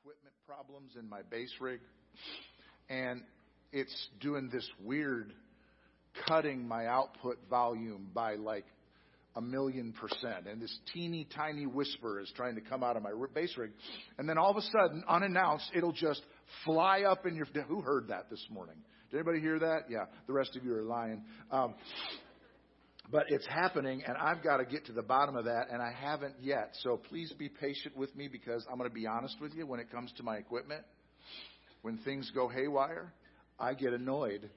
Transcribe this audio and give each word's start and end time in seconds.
equipment 0.00 0.34
problems 0.46 0.92
in 0.98 1.08
my 1.08 1.22
bass 1.30 1.50
rig, 1.60 1.80
and 2.88 3.22
it's 3.72 4.08
doing 4.20 4.50
this 4.52 4.68
weird 4.82 5.32
cutting 6.26 6.66
my 6.66 6.86
output 6.86 7.38
volume 7.48 8.10
by 8.12 8.34
like 8.34 8.66
a 9.34 9.40
million 9.40 9.92
percent. 9.92 10.46
And 10.46 10.60
this 10.60 10.76
teeny 10.92 11.26
tiny 11.34 11.66
whisper 11.66 12.20
is 12.20 12.30
trying 12.36 12.54
to 12.56 12.60
come 12.60 12.82
out 12.82 12.96
of 12.96 13.02
my 13.02 13.12
bass 13.34 13.56
rig. 13.56 13.70
And 14.18 14.28
then 14.28 14.38
all 14.38 14.50
of 14.50 14.56
a 14.56 14.62
sudden, 14.62 15.04
unannounced, 15.08 15.70
it'll 15.74 15.92
just 15.92 16.20
fly 16.64 17.02
up 17.02 17.26
in 17.26 17.34
your. 17.34 17.46
Who 17.66 17.80
heard 17.80 18.08
that 18.08 18.28
this 18.30 18.44
morning? 18.50 18.76
Did 19.10 19.18
anybody 19.18 19.40
hear 19.40 19.58
that? 19.58 19.90
Yeah, 19.90 20.04
the 20.26 20.32
rest 20.32 20.56
of 20.56 20.64
you 20.64 20.74
are 20.74 20.82
lying. 20.82 21.24
Um, 21.50 21.74
but 23.10 23.24
it's 23.28 23.46
happening, 23.46 24.02
and 24.06 24.16
I've 24.16 24.42
got 24.42 24.58
to 24.58 24.64
get 24.64 24.86
to 24.86 24.92
the 24.92 25.02
bottom 25.02 25.36
of 25.36 25.44
that, 25.44 25.66
and 25.70 25.82
I 25.82 25.92
haven't 25.92 26.36
yet. 26.40 26.70
So 26.82 26.96
please 26.96 27.32
be 27.38 27.48
patient 27.48 27.96
with 27.96 28.14
me 28.16 28.28
because 28.28 28.64
I'm 28.70 28.78
going 28.78 28.88
to 28.88 28.94
be 28.94 29.06
honest 29.06 29.36
with 29.40 29.54
you 29.54 29.66
when 29.66 29.80
it 29.80 29.90
comes 29.90 30.12
to 30.16 30.22
my 30.22 30.36
equipment. 30.36 30.82
When 31.82 31.98
things 31.98 32.30
go 32.34 32.48
haywire, 32.48 33.12
I 33.58 33.74
get 33.74 33.92
annoyed. 33.92 34.48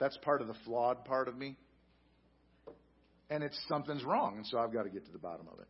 That's 0.00 0.16
part 0.18 0.40
of 0.40 0.48
the 0.48 0.54
flawed 0.64 1.04
part 1.04 1.28
of 1.28 1.36
me. 1.36 1.56
And 3.30 3.42
it's 3.42 3.58
something's 3.68 4.04
wrong, 4.04 4.36
and 4.36 4.46
so 4.46 4.58
I've 4.58 4.72
got 4.72 4.84
to 4.84 4.90
get 4.90 5.04
to 5.06 5.12
the 5.12 5.18
bottom 5.18 5.46
of 5.52 5.58
it. 5.60 5.66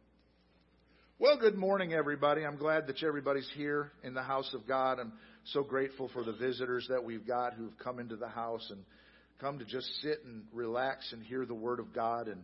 Well, 1.18 1.38
good 1.38 1.56
morning, 1.56 1.92
everybody. 1.92 2.44
I'm 2.44 2.56
glad 2.56 2.88
that 2.88 3.02
everybody's 3.02 3.48
here 3.54 3.92
in 4.02 4.14
the 4.14 4.22
house 4.22 4.52
of 4.52 4.66
God. 4.66 4.98
I'm 4.98 5.12
so 5.52 5.62
grateful 5.62 6.10
for 6.12 6.24
the 6.24 6.32
visitors 6.32 6.86
that 6.88 7.04
we've 7.04 7.26
got 7.26 7.54
who've 7.54 7.76
come 7.78 8.00
into 8.00 8.16
the 8.16 8.28
house 8.28 8.66
and 8.70 8.84
come 9.40 9.58
to 9.58 9.64
just 9.64 9.86
sit 10.02 10.24
and 10.24 10.44
relax 10.52 11.12
and 11.12 11.22
hear 11.22 11.44
the 11.46 11.54
Word 11.54 11.80
of 11.80 11.92
God 11.94 12.28
and 12.28 12.42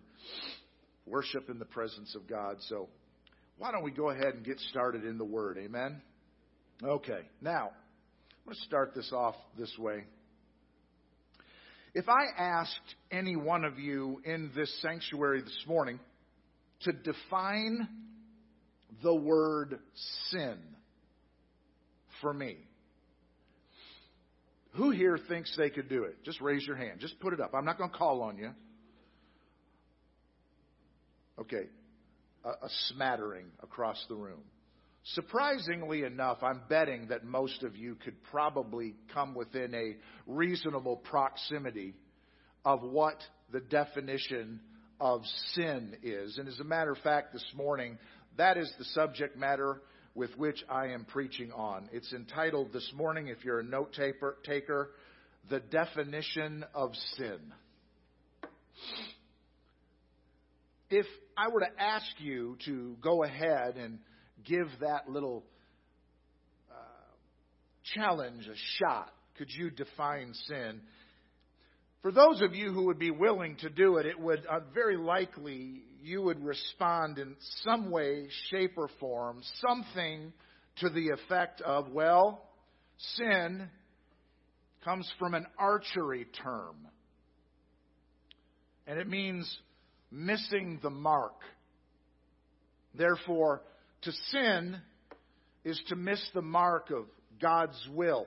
worship 1.07 1.49
in 1.51 1.59
the 1.59 1.65
presence 1.65 2.15
of 2.15 2.29
God. 2.29 2.57
So, 2.69 2.89
why 3.59 3.73
don't 3.73 3.85
we 3.85 3.91
go 3.91 4.11
ahead 4.11 4.35
and 4.35 4.45
get 4.45 4.59
started 4.71 5.05
in 5.05 5.19
the 5.19 5.25
Word? 5.25 5.59
Amen? 5.59 6.01
Okay, 6.83 7.21
now, 7.43 7.71
I'm 7.71 8.45
going 8.47 8.57
to 8.57 8.63
start 8.63 8.95
this 8.95 9.13
off 9.13 9.35
this 9.59 9.73
way. 9.79 10.05
If 11.93 12.09
I 12.09 12.41
asked 12.41 12.95
any 13.11 13.37
one 13.37 13.65
of 13.65 13.79
you 13.79 14.23
in 14.25 14.51
this 14.55 14.73
sanctuary 14.81 15.43
this 15.43 15.65
morning 15.67 15.99
to 16.83 16.93
define 16.93 17.89
the 19.03 19.15
word 19.15 19.79
sin 20.29 20.57
for 22.21 22.33
me, 22.33 22.57
who 24.73 24.91
here 24.91 25.19
thinks 25.29 25.55
they 25.57 25.71
could 25.71 25.89
do 25.89 26.05
it? 26.05 26.23
Just 26.25 26.41
raise 26.41 26.67
your 26.67 26.77
hand. 26.77 27.01
Just 27.01 27.19
put 27.21 27.33
it 27.33 27.41
up. 27.41 27.53
I'm 27.55 27.65
not 27.65 27.79
going 27.79 27.91
to 27.91 27.97
call 27.97 28.23
on 28.23 28.37
you. 28.39 28.51
Okay. 31.41 31.67
A, 32.45 32.49
a, 32.49 32.69
smattering 32.89 33.47
across 33.63 34.03
the 34.09 34.15
room. 34.15 34.41
Surprisingly 35.15 36.05
enough, 36.05 36.39
I'm 36.43 36.61
betting 36.69 37.09
that 37.09 37.25
most 37.25 37.63
of 37.63 37.75
you 37.75 37.97
could 37.97 38.23
probably 38.31 38.95
come 39.13 39.35
within 39.35 39.75
a 39.75 39.97
reasonable 40.27 40.97
proximity 40.97 41.95
of 42.65 42.83
what 42.83 43.17
the 43.51 43.61
definition 43.61 44.61
of 45.01 45.23
sin 45.55 45.97
is. 46.03 46.39
And 46.39 46.47
as 46.47 46.61
a 46.61 46.65
matter 46.65 46.93
of 46.93 46.99
fact, 46.99 47.33
this 47.33 47.45
morning, 47.57 47.99
that 48.37 48.57
is 48.59 48.73
the 48.79 48.85
subject 48.85 49.37
matter 49.37 49.81
with 50.15 50.37
which 50.37 50.63
I 50.69 50.89
am 50.89 51.05
preaching 51.05 51.53
on. 51.53 51.89
It's 51.93 52.13
entitled 52.13 52.73
this 52.73 52.93
morning, 52.97 53.29
if 53.29 53.45
you're 53.45 53.61
a 53.61 53.65
note 53.65 53.97
taker, 54.45 54.91
The 55.49 55.61
Definition 55.61 56.65
of 56.75 56.93
Sin. 57.17 57.39
If 60.91 61.07
I 61.37 61.49
were 61.49 61.61
to 61.61 61.81
ask 61.83 62.07
you 62.19 62.57
to 62.67 62.97
go 63.01 63.23
ahead 63.23 63.77
and 63.77 64.01
give 64.45 64.67
that 64.81 65.09
little 65.09 65.45
uh, 66.71 66.75
challenge 67.95 68.47
a 68.49 68.57
shot, 68.79 69.13
could 69.39 69.49
you 69.51 69.71
define 69.71 70.35
sin? 70.49 70.81
For 72.03 72.11
those 72.11 72.41
of 72.41 72.55
you 72.55 72.73
who 72.73 72.87
would 72.87 72.99
be 72.99 73.11
willing 73.11 73.57
to 73.57 73.69
do 73.69 73.99
it, 73.99 74.07
it 74.07 74.19
would 74.19 74.47
uh, 74.47 74.61
very 74.73 74.97
likely 74.97 75.83
you 76.03 76.23
would 76.23 76.43
respond 76.43 77.19
in 77.19 77.37
some 77.63 77.91
way, 77.91 78.29
shape, 78.51 78.73
or 78.79 78.89
form, 78.99 79.43
something 79.61 80.33
to 80.77 80.89
the 80.89 81.11
effect 81.11 81.61
of, 81.61 81.91
well, 81.91 82.49
sin 83.17 83.69
comes 84.83 85.11
from 85.19 85.35
an 85.35 85.47
archery 85.59 86.27
term. 86.43 86.89
And 88.87 88.99
it 88.99 89.07
means 89.07 89.59
missing 90.11 90.81
the 90.83 90.89
mark. 90.91 91.37
Therefore, 92.95 93.61
to 94.03 94.13
sin 94.31 94.79
is 95.65 95.81
to 95.89 95.97
miss 95.97 96.23
the 96.33 96.41
mark 96.41 96.91
of 96.91 97.05
God's 97.41 97.79
will 97.93 98.27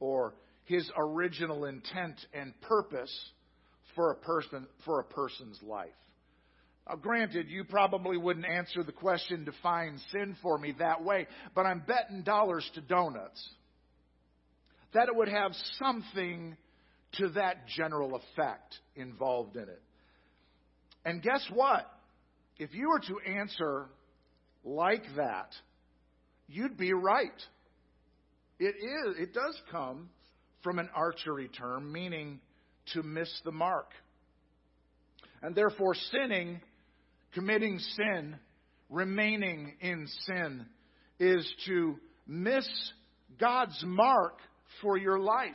or 0.00 0.34
his 0.68 0.90
original 0.96 1.64
intent 1.64 2.20
and 2.34 2.52
purpose 2.60 3.12
for 3.96 4.12
a 4.12 4.16
person 4.16 4.66
for 4.84 5.00
a 5.00 5.04
person's 5.04 5.58
life. 5.62 5.88
Now, 6.86 6.96
granted, 6.96 7.48
you 7.48 7.64
probably 7.64 8.18
wouldn't 8.18 8.46
answer 8.46 8.82
the 8.82 8.92
question, 8.92 9.44
define 9.44 9.98
sin 10.12 10.36
for 10.42 10.58
me 10.58 10.74
that 10.78 11.02
way, 11.02 11.26
but 11.54 11.64
I'm 11.66 11.82
betting 11.86 12.22
dollars 12.22 12.70
to 12.74 12.82
donuts 12.82 13.42
that 14.94 15.08
it 15.08 15.16
would 15.16 15.28
have 15.28 15.52
something 15.78 16.56
to 17.14 17.28
that 17.30 17.66
general 17.76 18.14
effect 18.14 18.74
involved 18.94 19.56
in 19.56 19.62
it. 19.62 19.82
And 21.04 21.22
guess 21.22 21.46
what? 21.52 21.90
If 22.58 22.74
you 22.74 22.90
were 22.90 23.00
to 23.00 23.20
answer 23.38 23.86
like 24.64 25.04
that, 25.16 25.50
you'd 26.46 26.76
be 26.76 26.92
right. 26.92 27.30
It 28.58 28.74
is, 28.76 29.16
it 29.18 29.32
does 29.32 29.58
come 29.70 30.10
from 30.68 30.78
an 30.78 30.90
archery 30.94 31.48
term, 31.48 31.90
meaning 31.90 32.40
to 32.92 33.02
miss 33.02 33.40
the 33.42 33.50
mark. 33.50 33.86
And 35.40 35.54
therefore, 35.54 35.94
sinning, 35.94 36.60
committing 37.32 37.78
sin, 37.78 38.36
remaining 38.90 39.76
in 39.80 40.06
sin, 40.26 40.66
is 41.18 41.50
to 41.64 41.96
miss 42.26 42.68
God's 43.40 43.82
mark 43.82 44.34
for 44.82 44.98
your 44.98 45.18
life. 45.18 45.54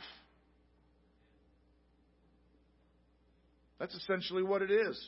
That's 3.78 3.94
essentially 3.94 4.42
what 4.42 4.62
it 4.62 4.72
is. 4.72 5.00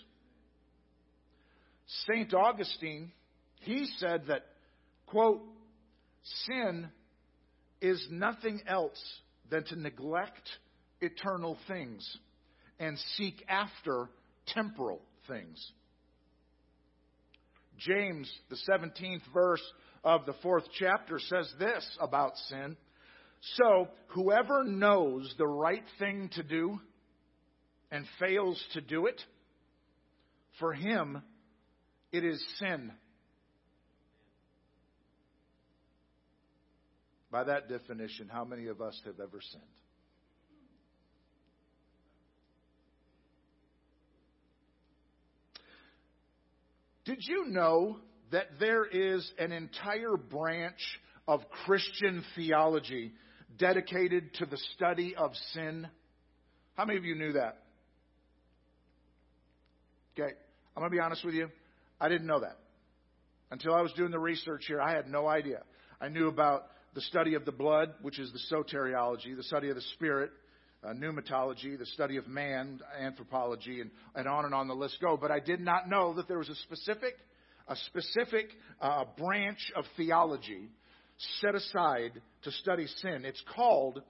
St. 2.06 2.32
Augustine, 2.32 3.10
he 3.62 3.88
said 3.96 4.26
that, 4.28 4.46
quote, 5.06 5.42
sin 6.44 6.90
is 7.80 8.06
nothing 8.08 8.60
else 8.68 9.02
than 9.50 9.64
to 9.64 9.76
neglect 9.76 10.48
eternal 11.00 11.56
things 11.68 12.18
and 12.78 12.98
seek 13.16 13.44
after 13.48 14.08
temporal 14.46 15.00
things. 15.28 15.72
James, 17.78 18.30
the 18.48 18.58
17th 18.68 19.22
verse 19.34 19.62
of 20.02 20.24
the 20.26 20.34
fourth 20.42 20.64
chapter, 20.78 21.18
says 21.18 21.52
this 21.58 21.86
about 22.00 22.36
sin. 22.48 22.76
So, 23.56 23.88
whoever 24.08 24.64
knows 24.64 25.32
the 25.36 25.46
right 25.46 25.84
thing 25.98 26.30
to 26.34 26.42
do 26.42 26.80
and 27.90 28.06
fails 28.18 28.62
to 28.72 28.80
do 28.80 29.06
it, 29.06 29.20
for 30.58 30.72
him 30.72 31.22
it 32.12 32.24
is 32.24 32.42
sin. 32.58 32.92
By 37.36 37.44
that 37.44 37.68
definition, 37.68 38.30
how 38.32 38.46
many 38.46 38.68
of 38.68 38.80
us 38.80 38.98
have 39.04 39.20
ever 39.20 39.42
sinned? 39.42 39.62
Did 47.04 47.18
you 47.20 47.44
know 47.48 47.98
that 48.32 48.58
there 48.58 48.86
is 48.86 49.30
an 49.38 49.52
entire 49.52 50.16
branch 50.16 50.80
of 51.28 51.42
Christian 51.66 52.24
theology 52.34 53.12
dedicated 53.58 54.32
to 54.36 54.46
the 54.46 54.56
study 54.74 55.14
of 55.14 55.32
sin? 55.52 55.86
How 56.74 56.86
many 56.86 56.96
of 56.96 57.04
you 57.04 57.16
knew 57.16 57.34
that? 57.34 57.58
Okay, 60.18 60.32
I'm 60.74 60.80
going 60.80 60.90
to 60.90 60.96
be 60.96 61.00
honest 61.00 61.22
with 61.22 61.34
you. 61.34 61.50
I 62.00 62.08
didn't 62.08 62.28
know 62.28 62.40
that. 62.40 62.56
Until 63.50 63.74
I 63.74 63.82
was 63.82 63.92
doing 63.92 64.10
the 64.10 64.18
research 64.18 64.64
here, 64.66 64.80
I 64.80 64.96
had 64.96 65.06
no 65.06 65.28
idea. 65.28 65.64
I 66.00 66.08
knew 66.08 66.28
about 66.28 66.68
the 66.96 67.02
study 67.02 67.34
of 67.34 67.44
the 67.44 67.52
blood, 67.52 67.92
which 68.00 68.18
is 68.18 68.32
the 68.32 68.56
soteriology, 68.56 69.36
the 69.36 69.42
study 69.42 69.68
of 69.68 69.74
the 69.74 69.82
spirit, 69.92 70.30
uh, 70.82 70.94
pneumatology, 70.94 71.78
the 71.78 71.84
study 71.84 72.16
of 72.16 72.26
man, 72.26 72.80
anthropology, 72.98 73.82
and, 73.82 73.90
and 74.14 74.26
on 74.26 74.46
and 74.46 74.54
on 74.54 74.66
the 74.66 74.74
list 74.74 74.96
go. 74.98 75.14
But 75.14 75.30
I 75.30 75.38
did 75.38 75.60
not 75.60 75.90
know 75.90 76.14
that 76.14 76.26
there 76.26 76.38
was 76.38 76.48
a 76.48 76.54
specific, 76.54 77.12
a 77.68 77.76
specific 77.76 78.46
uh, 78.80 79.04
branch 79.18 79.58
of 79.76 79.84
theology 79.98 80.70
set 81.42 81.54
aside 81.54 82.12
to 82.44 82.50
study 82.50 82.86
sin. 83.02 83.26
It's 83.26 83.44
called 83.54 84.00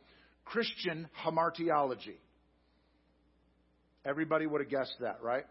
Christian 0.45 1.09
hamartiology. 1.25 2.19
Everybody 4.05 4.47
would 4.47 4.61
have 4.61 4.71
guessed 4.71 4.95
that, 5.01 5.21
right? 5.25 5.45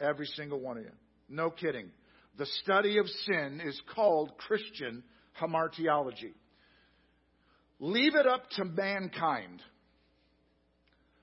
Every 0.00 0.26
single 0.26 0.58
one 0.58 0.78
of 0.78 0.82
you. 0.82 0.90
No 1.28 1.50
kidding. 1.50 1.90
The 2.38 2.46
study 2.64 2.98
of 2.98 3.06
sin 3.06 3.62
is 3.64 3.80
called 3.94 4.36
Christian 4.36 5.04
hamartiology. 5.40 6.32
Leave 7.80 8.14
it 8.14 8.26
up 8.26 8.48
to 8.50 8.64
mankind. 8.64 9.62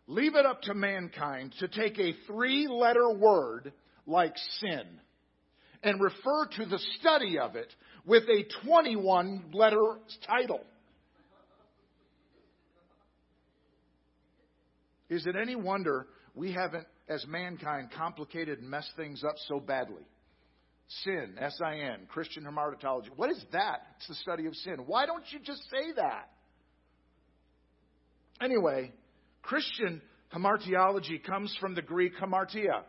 Leave 0.08 0.36
it 0.36 0.46
up 0.46 0.62
to 0.63 0.74
mankind 0.74 1.54
to 1.60 1.68
take 1.68 1.98
a 1.98 2.13
three 2.28 2.68
letter 2.68 3.10
word 3.12 3.72
like 4.06 4.36
sin 4.60 4.84
and 5.84 6.02
refer 6.02 6.48
to 6.58 6.66
the 6.66 6.80
study 7.00 7.40
of 7.40 7.56
it 7.56 7.74
with 8.06 8.24
a 8.24 8.46
21 8.66 9.52
letter 9.54 9.98
title. 10.28 10.62
Is 15.10 15.25
it 15.25 15.36
any 15.36 15.56
wonder 15.56 16.08
we 16.36 16.54
haven't, 16.54 16.88
as 17.10 17.25
mankind, 17.28 17.90
complicated 17.96 18.60
and 18.60 18.69
messed 18.69 18.92
things 18.96 19.24
up 19.24 19.36
so 19.48 19.60
badly? 19.60 20.04
Sin, 21.03 21.35
S 21.39 21.59
I 21.63 21.77
N, 21.77 22.07
Christian 22.09 22.43
hamartology. 22.43 23.09
What 23.15 23.29
is 23.29 23.43
that? 23.53 23.83
It's 23.97 24.07
the 24.07 24.15
study 24.15 24.45
of 24.45 24.55
sin. 24.55 24.83
Why 24.85 25.05
don't 25.05 25.23
you 25.31 25.39
just 25.39 25.61
say 25.69 25.93
that? 25.95 26.29
Anyway, 28.41 28.91
Christian 29.41 30.01
hamartiology 30.35 31.23
comes 31.23 31.55
from 31.61 31.75
the 31.75 31.81
Greek 31.81 32.13
hamartia, 32.17 32.83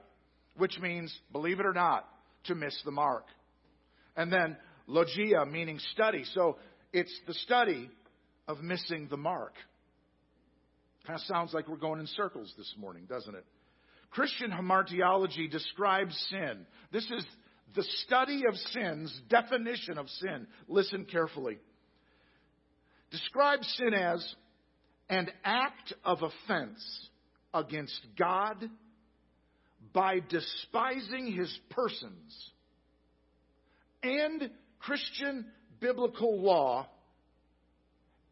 which 0.56 0.78
means, 0.80 1.16
believe 1.30 1.60
it 1.60 1.66
or 1.66 1.72
not, 1.72 2.08
to 2.44 2.54
miss 2.54 2.76
the 2.84 2.90
mark. 2.90 3.26
And 4.16 4.32
then 4.32 4.56
logia, 4.86 5.46
meaning 5.46 5.78
study. 5.92 6.24
So 6.34 6.58
it's 6.92 7.14
the 7.26 7.34
study 7.34 7.88
of 8.48 8.60
missing 8.62 9.06
the 9.10 9.16
mark. 9.16 9.54
Kind 11.06 11.18
of 11.18 11.24
sounds 11.26 11.54
like 11.54 11.68
we're 11.68 11.76
going 11.76 12.00
in 12.00 12.06
circles 12.08 12.52
this 12.56 12.74
morning, 12.78 13.04
doesn't 13.08 13.34
it? 13.34 13.44
Christian 14.10 14.50
hamartiology 14.50 15.50
describes 15.50 16.16
sin. 16.30 16.66
This 16.92 17.04
is 17.04 17.24
the 17.74 17.84
study 18.04 18.42
of 18.48 18.56
sin's 18.72 19.20
definition 19.28 19.98
of 19.98 20.08
sin. 20.08 20.46
Listen 20.68 21.04
carefully. 21.04 21.58
Describes 23.10 23.66
sin 23.76 23.94
as 23.94 24.34
an 25.08 25.28
act 25.44 25.92
of 26.04 26.18
offense 26.22 27.08
against 27.52 28.00
God 28.18 28.68
by 29.92 30.20
despising 30.28 31.32
his 31.32 31.58
persons 31.70 32.50
and 34.02 34.50
Christian 34.78 35.46
biblical 35.80 36.40
law 36.40 36.88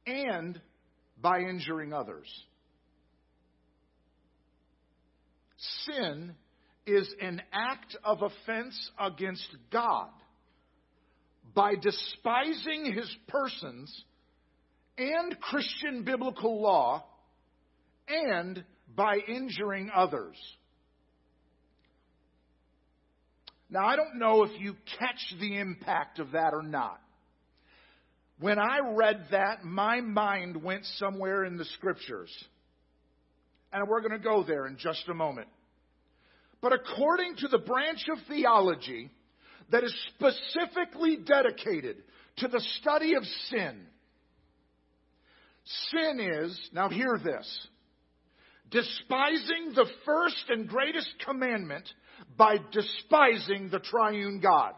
and 0.07 0.61
by 1.21 1.41
injuring 1.41 1.93
others. 1.93 2.29
Sin 5.85 6.35
is 6.93 7.13
an 7.21 7.43
act 7.53 7.97
of 8.05 8.23
offense 8.23 8.91
against 8.99 9.49
God 9.73 10.11
by 11.55 11.75
despising 11.75 12.93
his 12.95 13.15
persons 13.29 14.05
and 14.99 15.39
Christian 15.41 16.05
biblical 16.05 16.61
law 16.61 17.05
and 18.09 18.65
by 18.95 19.19
injuring 19.29 19.91
others. 19.95 20.37
Now, 23.71 23.87
I 23.87 23.97
don't 23.97 24.19
know 24.19 24.43
if 24.43 24.61
you 24.61 24.75
catch 24.99 25.35
the 25.41 25.59
impact 25.59 26.19
of 26.19 26.33
that 26.33 26.53
or 26.53 26.63
not. 26.63 27.01
When 28.41 28.59
I 28.59 28.81
read 28.95 29.27
that, 29.31 29.65
my 29.65 30.01
mind 30.01 30.63
went 30.63 30.85
somewhere 30.97 31.45
in 31.45 31.57
the 31.57 31.65
scriptures. 31.65 32.33
And 33.73 33.89
we're 33.89 34.01
going 34.01 34.13
to 34.13 34.19
go 34.19 34.43
there 34.43 34.67
in 34.67 34.77
just 34.77 35.09
a 35.09 35.15
moment. 35.15 35.47
But 36.61 36.73
according 36.73 37.37
to 37.37 37.49
the 37.49 37.59
branch 37.59 38.05
of 38.11 38.19
theology 38.29 39.11
that 39.71 39.85
is 39.85 39.95
specifically 40.15 41.17
dedicated 41.17 41.97
to 42.39 42.49
the 42.49 42.61
study 42.81 43.15
of 43.15 43.25
sin, 43.49 43.87
sin 45.91 46.21
is, 46.21 46.71
now 46.73 46.89
hear 46.89 47.19
this, 47.23 47.69
despising 48.71 49.73
the 49.75 49.87
first 50.05 50.45
and 50.49 50.69
greatest 50.69 51.09
commandment 51.25 51.89
by 52.37 52.57
despising 52.73 53.71
the 53.71 53.81
triune 53.81 54.41
God. 54.41 54.75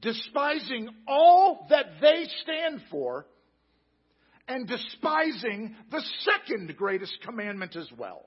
Despising 0.00 0.88
all 1.08 1.66
that 1.70 1.86
they 2.00 2.26
stand 2.42 2.82
for 2.90 3.26
and 4.46 4.68
despising 4.68 5.74
the 5.90 6.02
second 6.24 6.76
greatest 6.76 7.16
commandment 7.24 7.74
as 7.76 7.88
well. 7.96 8.26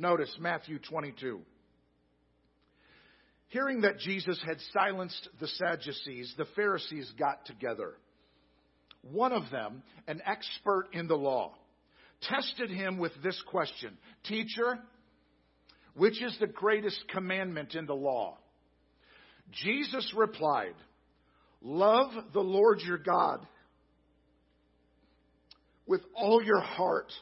Notice 0.00 0.34
Matthew 0.38 0.78
22. 0.78 1.40
Hearing 3.48 3.80
that 3.80 3.98
Jesus 3.98 4.40
had 4.46 4.58
silenced 4.72 5.28
the 5.40 5.48
Sadducees, 5.48 6.32
the 6.38 6.46
Pharisees 6.54 7.12
got 7.18 7.44
together. 7.46 7.94
One 9.02 9.32
of 9.32 9.50
them, 9.50 9.82
an 10.06 10.22
expert 10.24 10.86
in 10.92 11.08
the 11.08 11.16
law, 11.16 11.52
tested 12.22 12.70
him 12.70 12.98
with 12.98 13.10
this 13.24 13.42
question 13.48 13.98
Teacher, 14.24 14.78
which 15.96 16.22
is 16.22 16.36
the 16.38 16.46
greatest 16.46 17.02
commandment 17.08 17.74
in 17.74 17.86
the 17.86 17.94
law? 17.94 18.38
Jesus 19.50 20.12
replied, 20.16 20.74
Love 21.60 22.12
the 22.32 22.40
Lord 22.40 22.80
your 22.86 22.98
God 22.98 23.44
with 25.86 26.02
all 26.14 26.40
your 26.40 26.60
heart 26.60 27.12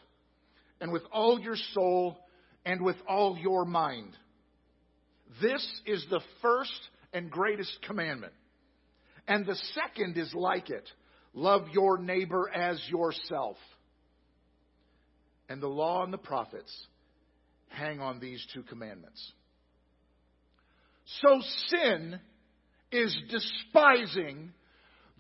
and 0.79 0.93
with 0.93 1.05
all 1.11 1.41
your 1.41 1.57
soul 1.73 2.19
and 2.67 2.83
with 2.83 2.97
all 3.09 3.39
your 3.39 3.65
mind. 3.65 4.11
This 5.41 5.67
is 5.87 6.05
the 6.11 6.21
first 6.43 6.79
and 7.13 7.31
greatest 7.31 7.79
commandment. 7.87 8.33
And 9.29 9.47
the 9.47 9.57
second 9.75 10.19
is 10.19 10.35
like 10.35 10.69
it 10.69 10.87
love 11.33 11.69
your 11.73 11.99
neighbor 11.99 12.51
as 12.53 12.83
yourself. 12.89 13.57
And 15.49 15.63
the 15.63 15.69
law 15.69 16.03
and 16.03 16.13
the 16.13 16.19
prophets 16.19 16.73
hang 17.69 18.01
on 18.01 18.19
these 18.19 18.45
two 18.53 18.63
commandments. 18.63 19.33
So 21.23 21.41
sin 21.69 22.19
is 22.91 23.17
despising 23.31 24.53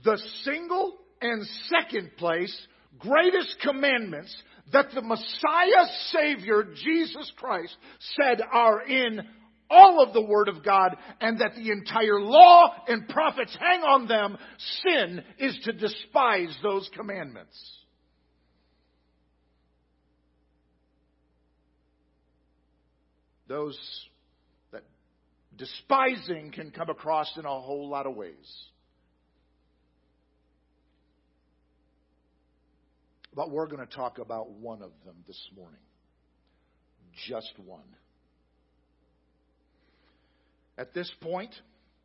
the 0.04 0.18
single 0.42 0.96
and 1.20 1.46
second 1.68 2.10
place 2.16 2.66
greatest 2.98 3.56
commandments 3.62 4.34
that 4.72 4.86
the 4.94 5.02
Messiah 5.02 5.86
Savior, 6.10 6.64
Jesus 6.84 7.32
Christ, 7.36 7.76
said 8.16 8.40
are 8.52 8.82
in 8.82 9.20
all 9.68 10.02
of 10.02 10.12
the 10.12 10.22
Word 10.22 10.48
of 10.48 10.64
God 10.64 10.96
and 11.20 11.40
that 11.40 11.54
the 11.56 11.70
entire 11.70 12.20
law 12.20 12.72
and 12.86 13.08
prophets 13.08 13.56
hang 13.58 13.80
on 13.82 14.06
them, 14.08 14.36
sin 14.82 15.22
is 15.38 15.58
to 15.64 15.72
despise 15.72 16.56
those 16.62 16.88
commandments. 16.96 17.56
Those 23.48 23.78
that 24.72 24.82
despising 25.56 26.50
can 26.52 26.72
come 26.72 26.90
across 26.90 27.32
in 27.36 27.44
a 27.44 27.48
whole 27.48 27.88
lot 27.88 28.06
of 28.06 28.16
ways. 28.16 28.34
But 33.36 33.50
we're 33.50 33.66
going 33.66 33.86
to 33.86 33.94
talk 33.94 34.18
about 34.18 34.50
one 34.50 34.80
of 34.82 34.90
them 35.04 35.16
this 35.26 35.38
morning. 35.54 35.78
Just 37.28 37.52
one. 37.64 37.84
At 40.78 40.94
this 40.94 41.10
point 41.20 41.54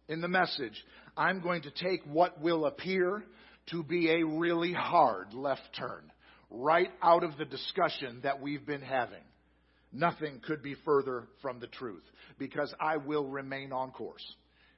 in 0.09 0.19
the 0.19 0.27
message, 0.27 0.73
I'm 1.15 1.41
going 1.41 1.63
to 1.63 1.71
take 1.71 2.03
what 2.03 2.41
will 2.41 2.65
appear 2.65 3.23
to 3.71 3.81
be 3.81 4.11
a 4.11 4.25
really 4.25 4.73
hard 4.73 5.33
left 5.33 5.61
turn 5.77 6.11
right 6.49 6.91
out 7.01 7.23
of 7.23 7.37
the 7.37 7.45
discussion 7.45 8.19
that 8.23 8.41
we've 8.41 8.65
been 8.65 8.81
having. 8.81 9.23
Nothing 9.93 10.41
could 10.45 10.61
be 10.61 10.75
further 10.85 11.27
from 11.41 11.59
the 11.59 11.67
truth 11.67 12.03
because 12.37 12.73
I 12.79 12.97
will 12.97 13.25
remain 13.25 13.71
on 13.71 13.91
course 13.91 14.25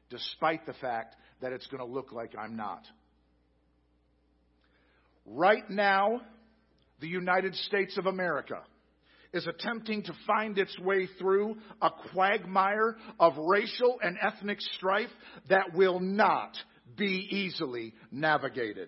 despite 0.09 0.67
the 0.67 0.73
fact 0.73 1.15
that 1.41 1.51
it's 1.51 1.65
going 1.67 1.79
to 1.79 1.91
look 1.91 2.11
like 2.11 2.33
I'm 2.37 2.55
not. 2.55 2.83
Right 5.25 5.67
now, 5.69 6.21
the 7.03 7.09
United 7.09 7.53
States 7.53 7.97
of 7.97 8.05
America 8.05 8.61
is 9.33 9.45
attempting 9.45 10.03
to 10.03 10.13
find 10.25 10.57
its 10.57 10.79
way 10.79 11.05
through 11.19 11.57
a 11.81 11.89
quagmire 12.13 12.95
of 13.19 13.33
racial 13.37 13.97
and 14.01 14.17
ethnic 14.21 14.61
strife 14.77 15.09
that 15.49 15.73
will 15.73 15.99
not 15.99 16.55
be 16.95 17.27
easily 17.29 17.93
navigated. 18.09 18.87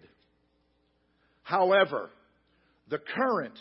However, 1.43 2.09
the 2.87 2.99
current 2.99 3.59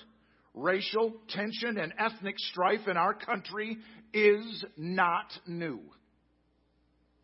racial 0.55 1.15
tension 1.31 1.77
and 1.77 1.93
ethnic 1.99 2.39
strife 2.39 2.87
in 2.87 2.97
our 2.97 3.15
country 3.15 3.77
is 4.13 4.65
not 4.77 5.33
new. 5.49 5.81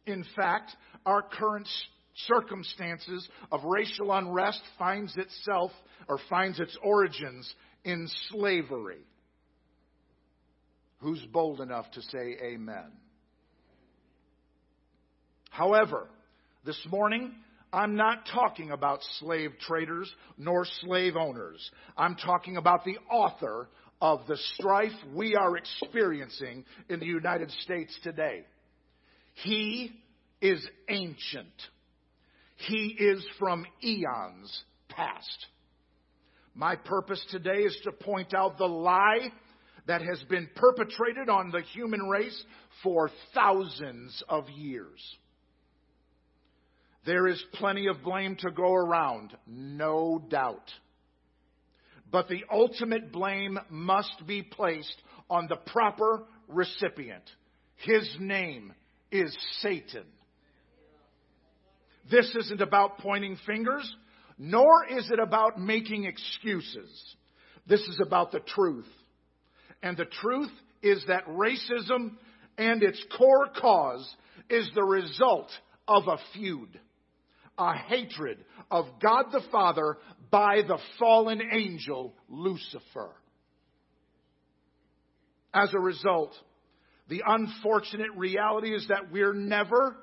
In 0.04 0.24
fact, 0.34 0.72
our 1.06 1.22
current 1.22 1.68
circumstances 2.14 3.28
of 3.50 3.64
racial 3.64 4.12
unrest 4.12 4.60
finds 4.78 5.16
itself 5.16 5.70
or 6.08 6.18
finds 6.28 6.60
its 6.60 6.76
origins 6.82 7.52
in 7.84 8.08
slavery. 8.30 9.04
Who's 10.98 11.24
bold 11.32 11.60
enough 11.60 11.90
to 11.92 12.02
say 12.02 12.36
amen? 12.42 12.92
However, 15.50 16.08
this 16.64 16.80
morning 16.90 17.32
I'm 17.72 17.94
not 17.94 18.26
talking 18.32 18.70
about 18.70 19.00
slave 19.18 19.52
traders 19.66 20.12
nor 20.36 20.66
slave 20.82 21.16
owners. 21.16 21.70
I'm 21.96 22.16
talking 22.16 22.56
about 22.56 22.84
the 22.84 22.98
author 23.10 23.68
of 24.00 24.26
the 24.26 24.36
strife 24.54 24.92
we 25.14 25.36
are 25.36 25.56
experiencing 25.56 26.64
in 26.88 27.00
the 27.00 27.06
United 27.06 27.50
States 27.62 27.96
today. 28.02 28.44
He 29.34 29.92
is 30.40 30.66
ancient. 30.88 31.46
He 32.66 32.94
is 32.98 33.24
from 33.38 33.64
eons 33.82 34.64
past. 34.88 35.46
My 36.54 36.76
purpose 36.76 37.24
today 37.30 37.62
is 37.62 37.76
to 37.84 37.92
point 37.92 38.34
out 38.34 38.58
the 38.58 38.66
lie 38.66 39.32
that 39.86 40.02
has 40.02 40.22
been 40.28 40.48
perpetrated 40.54 41.28
on 41.28 41.50
the 41.50 41.62
human 41.72 42.02
race 42.02 42.44
for 42.82 43.10
thousands 43.34 44.22
of 44.28 44.48
years. 44.50 45.00
There 47.06 47.28
is 47.28 47.42
plenty 47.54 47.86
of 47.86 48.02
blame 48.02 48.36
to 48.40 48.50
go 48.50 48.74
around, 48.74 49.34
no 49.46 50.22
doubt. 50.28 50.70
But 52.10 52.28
the 52.28 52.44
ultimate 52.52 53.10
blame 53.10 53.58
must 53.70 54.26
be 54.26 54.42
placed 54.42 55.00
on 55.30 55.46
the 55.48 55.56
proper 55.56 56.24
recipient. 56.46 57.24
His 57.76 58.16
name 58.20 58.74
is 59.10 59.34
Satan. 59.60 60.04
This 62.08 62.34
isn't 62.36 62.60
about 62.60 62.98
pointing 62.98 63.36
fingers, 63.46 63.92
nor 64.38 64.86
is 64.88 65.10
it 65.10 65.18
about 65.18 65.60
making 65.60 66.04
excuses. 66.04 67.16
This 67.66 67.80
is 67.80 68.00
about 68.04 68.32
the 68.32 68.40
truth. 68.40 68.88
And 69.82 69.96
the 69.96 70.04
truth 70.04 70.52
is 70.82 71.04
that 71.08 71.26
racism 71.26 72.12
and 72.56 72.82
its 72.82 73.02
core 73.16 73.48
cause 73.60 74.14
is 74.48 74.70
the 74.74 74.84
result 74.84 75.50
of 75.88 76.06
a 76.06 76.18
feud 76.34 76.78
a 77.60 77.74
hatred 77.74 78.38
of 78.70 78.86
God 79.00 79.26
the 79.32 79.42
Father 79.52 79.98
by 80.30 80.62
the 80.66 80.78
fallen 80.98 81.42
angel 81.52 82.14
Lucifer. 82.28 83.10
As 85.52 85.74
a 85.74 85.78
result, 85.78 86.32
the 87.08 87.22
unfortunate 87.26 88.12
reality 88.16 88.74
is 88.74 88.86
that 88.88 89.12
we're 89.12 89.34
never 89.34 89.96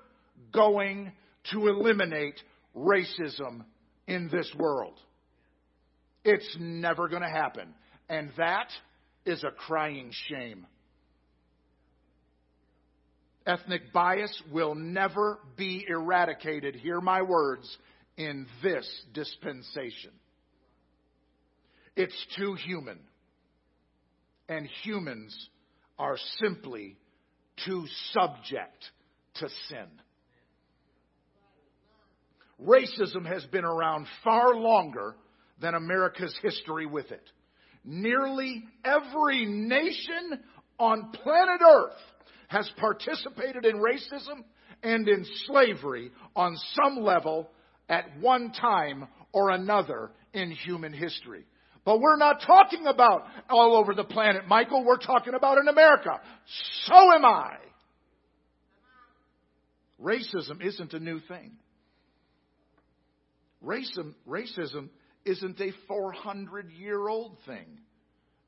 going 0.53 1.11
to 1.51 1.67
eliminate 1.67 2.39
racism 2.75 3.63
in 4.07 4.29
this 4.31 4.51
world. 4.57 4.99
It's 6.23 6.57
never 6.59 7.07
going 7.07 7.21
to 7.21 7.29
happen. 7.29 7.73
And 8.09 8.31
that 8.37 8.69
is 9.25 9.43
a 9.43 9.51
crying 9.51 10.11
shame. 10.27 10.65
Ethnic 13.45 13.93
bias 13.93 14.43
will 14.51 14.75
never 14.75 15.39
be 15.55 15.85
eradicated, 15.87 16.75
hear 16.75 16.99
my 16.99 17.21
words, 17.21 17.77
in 18.17 18.45
this 18.61 18.87
dispensation. 19.13 20.11
It's 21.95 22.27
too 22.37 22.55
human. 22.55 22.99
And 24.49 24.67
humans 24.83 25.49
are 25.97 26.17
simply 26.39 26.97
too 27.65 27.85
subject 28.11 28.91
to 29.35 29.49
sin. 29.69 29.87
Racism 32.63 33.25
has 33.25 33.45
been 33.45 33.65
around 33.65 34.07
far 34.23 34.55
longer 34.55 35.15
than 35.59 35.75
America's 35.75 36.35
history 36.41 36.85
with 36.85 37.11
it. 37.11 37.23
Nearly 37.83 38.63
every 38.83 39.45
nation 39.45 40.39
on 40.79 41.11
planet 41.11 41.61
Earth 41.61 41.93
has 42.47 42.69
participated 42.77 43.65
in 43.65 43.77
racism 43.77 44.43
and 44.83 45.07
in 45.07 45.25
slavery 45.45 46.11
on 46.35 46.55
some 46.73 47.03
level 47.03 47.49
at 47.89 48.05
one 48.19 48.51
time 48.51 49.07
or 49.31 49.51
another 49.51 50.11
in 50.33 50.51
human 50.51 50.93
history. 50.93 51.45
But 51.85 52.01
we're 52.01 52.17
not 52.17 52.41
talking 52.45 52.85
about 52.85 53.23
all 53.49 53.75
over 53.77 53.93
the 53.93 54.03
planet, 54.03 54.47
Michael. 54.47 54.83
We're 54.83 54.97
talking 54.97 55.33
about 55.33 55.57
in 55.57 55.67
America. 55.67 56.19
So 56.83 57.13
am 57.13 57.23
I. 57.23 57.55
Racism 60.01 60.61
isn't 60.61 60.93
a 60.93 60.99
new 60.99 61.19
thing. 61.21 61.51
Racism, 63.63 64.13
racism 64.27 64.89
isn't 65.25 65.59
a 65.59 65.71
400 65.87 66.71
year 66.71 67.07
old 67.07 67.37
thing 67.45 67.79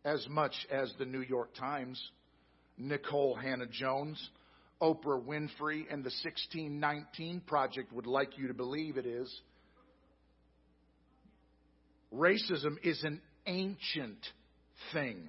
as 0.06 0.26
much 0.30 0.54
as 0.72 0.92
the 0.98 1.06
New 1.06 1.22
York 1.22 1.54
Times 1.56 2.02
Nicole 2.78 3.36
Hannah-Jones, 3.36 4.30
Oprah 4.82 5.22
Winfrey, 5.22 5.84
and 5.92 6.04
the 6.04 6.14
1619 6.24 7.42
Project 7.42 7.92
would 7.92 8.08
like 8.08 8.38
you 8.38 8.48
to 8.48 8.54
believe 8.54 8.98
it 8.98 9.06
is. 9.06 9.30
Racism 12.14 12.78
is 12.84 13.04
an 13.04 13.22
ancient 13.46 14.26
thing, 14.94 15.28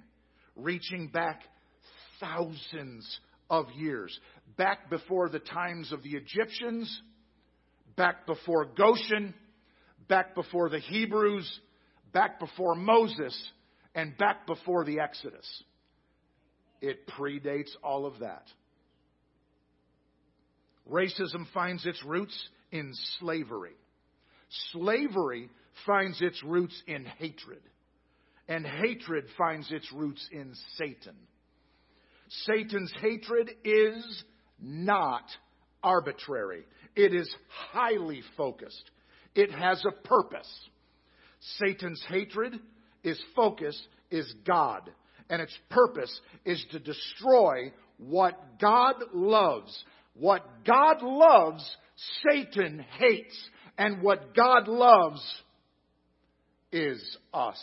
reaching 0.56 1.08
back 1.08 1.42
thousands 2.20 3.18
of 3.50 3.66
years. 3.76 4.16
Back 4.56 4.88
before 4.88 5.28
the 5.28 5.40
times 5.40 5.92
of 5.92 6.02
the 6.02 6.10
Egyptians, 6.10 7.02
back 7.96 8.26
before 8.26 8.66
Goshen, 8.66 9.34
back 10.10 10.34
before 10.34 10.68
the 10.68 10.80
Hebrews, 10.80 11.48
back 12.12 12.38
before 12.38 12.74
Moses, 12.74 13.34
and 13.94 14.18
back 14.18 14.46
before 14.46 14.84
the 14.84 15.00
Exodus. 15.00 15.46
It 16.82 17.06
predates 17.08 17.70
all 17.82 18.04
of 18.04 18.18
that. 18.18 18.46
Racism 20.90 21.46
finds 21.54 21.86
its 21.86 22.02
roots 22.04 22.36
in 22.72 22.92
slavery. 23.20 23.76
Slavery 24.72 25.48
finds 25.86 26.20
its 26.20 26.42
roots 26.42 26.82
in 26.86 27.04
hatred. 27.04 27.62
And 28.48 28.66
hatred 28.66 29.26
finds 29.38 29.70
its 29.70 29.90
roots 29.92 30.26
in 30.32 30.54
Satan. 30.76 31.14
Satan's 32.46 32.92
hatred 33.00 33.50
is 33.64 34.24
not 34.60 35.24
arbitrary. 35.82 36.64
It 36.96 37.14
is 37.14 37.32
highly 37.72 38.22
focused. 38.36 38.90
It 39.34 39.50
has 39.52 39.84
a 39.84 39.92
purpose. 40.06 40.68
Satan's 41.58 42.02
hatred, 42.08 42.58
is 43.02 43.20
focus, 43.34 43.80
is 44.10 44.30
God 44.46 44.90
and 45.30 45.40
its 45.40 45.56
purpose 45.70 46.20
is 46.44 46.62
to 46.72 46.78
destroy 46.80 47.72
what 47.96 48.58
God 48.60 48.96
loves. 49.14 49.84
What 50.14 50.44
God 50.66 51.02
loves, 51.02 51.64
Satan 52.28 52.84
hates. 52.98 53.48
And 53.78 54.02
what 54.02 54.34
God 54.34 54.68
loves 54.68 55.22
is 56.72 57.16
us. 57.32 57.58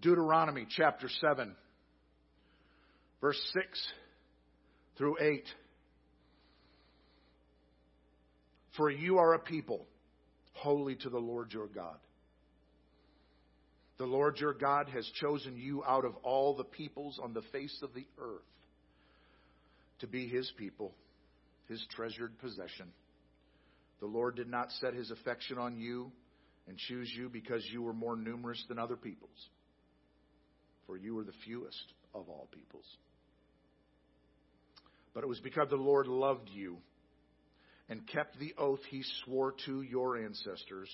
Deuteronomy 0.00 0.66
chapter 0.68 1.08
7, 1.08 1.54
verse 3.24 3.40
6 3.54 3.88
through 4.98 5.16
8. 5.18 5.42
For 8.76 8.90
you 8.90 9.16
are 9.16 9.32
a 9.32 9.38
people 9.38 9.86
holy 10.52 10.96
to 10.96 11.08
the 11.08 11.18
Lord 11.18 11.50
your 11.50 11.68
God. 11.68 11.96
The 13.96 14.04
Lord 14.04 14.36
your 14.40 14.52
God 14.52 14.90
has 14.90 15.10
chosen 15.22 15.56
you 15.56 15.82
out 15.84 16.04
of 16.04 16.16
all 16.16 16.54
the 16.54 16.64
peoples 16.64 17.18
on 17.22 17.32
the 17.32 17.40
face 17.50 17.74
of 17.82 17.94
the 17.94 18.04
earth 18.20 18.42
to 20.00 20.06
be 20.06 20.28
his 20.28 20.52
people, 20.58 20.92
his 21.66 21.82
treasured 21.96 22.38
possession. 22.40 22.92
The 24.00 24.06
Lord 24.06 24.36
did 24.36 24.50
not 24.50 24.70
set 24.82 24.92
his 24.92 25.10
affection 25.10 25.56
on 25.56 25.78
you 25.78 26.12
and 26.68 26.76
choose 26.76 27.10
you 27.16 27.30
because 27.30 27.64
you 27.72 27.80
were 27.80 27.94
more 27.94 28.16
numerous 28.16 28.62
than 28.68 28.78
other 28.78 28.96
peoples, 28.96 29.48
for 30.86 30.98
you 30.98 31.14
were 31.14 31.24
the 31.24 31.32
fewest 31.46 31.94
of 32.14 32.28
all 32.28 32.48
peoples. 32.52 32.84
But 35.14 35.22
it 35.22 35.28
was 35.28 35.40
because 35.40 35.68
the 35.70 35.76
Lord 35.76 36.06
loved 36.06 36.50
you 36.52 36.78
and 37.88 38.06
kept 38.06 38.38
the 38.38 38.54
oath 38.58 38.80
he 38.90 39.04
swore 39.24 39.54
to 39.66 39.82
your 39.82 40.16
ancestors, 40.16 40.88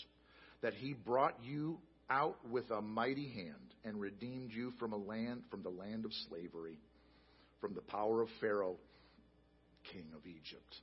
that 0.60 0.74
he 0.74 0.92
brought 0.92 1.36
you 1.42 1.78
out 2.10 2.36
with 2.50 2.70
a 2.70 2.82
mighty 2.82 3.28
hand 3.28 3.74
and 3.84 4.00
redeemed 4.00 4.50
you 4.52 4.72
from 4.78 4.92
a 4.92 4.96
land 4.96 5.42
from 5.50 5.62
the 5.62 5.70
land 5.70 6.04
of 6.04 6.12
slavery, 6.28 6.78
from 7.60 7.74
the 7.74 7.80
power 7.80 8.20
of 8.20 8.28
Pharaoh, 8.40 8.76
king 9.92 10.06
of 10.14 10.26
Egypt. 10.26 10.76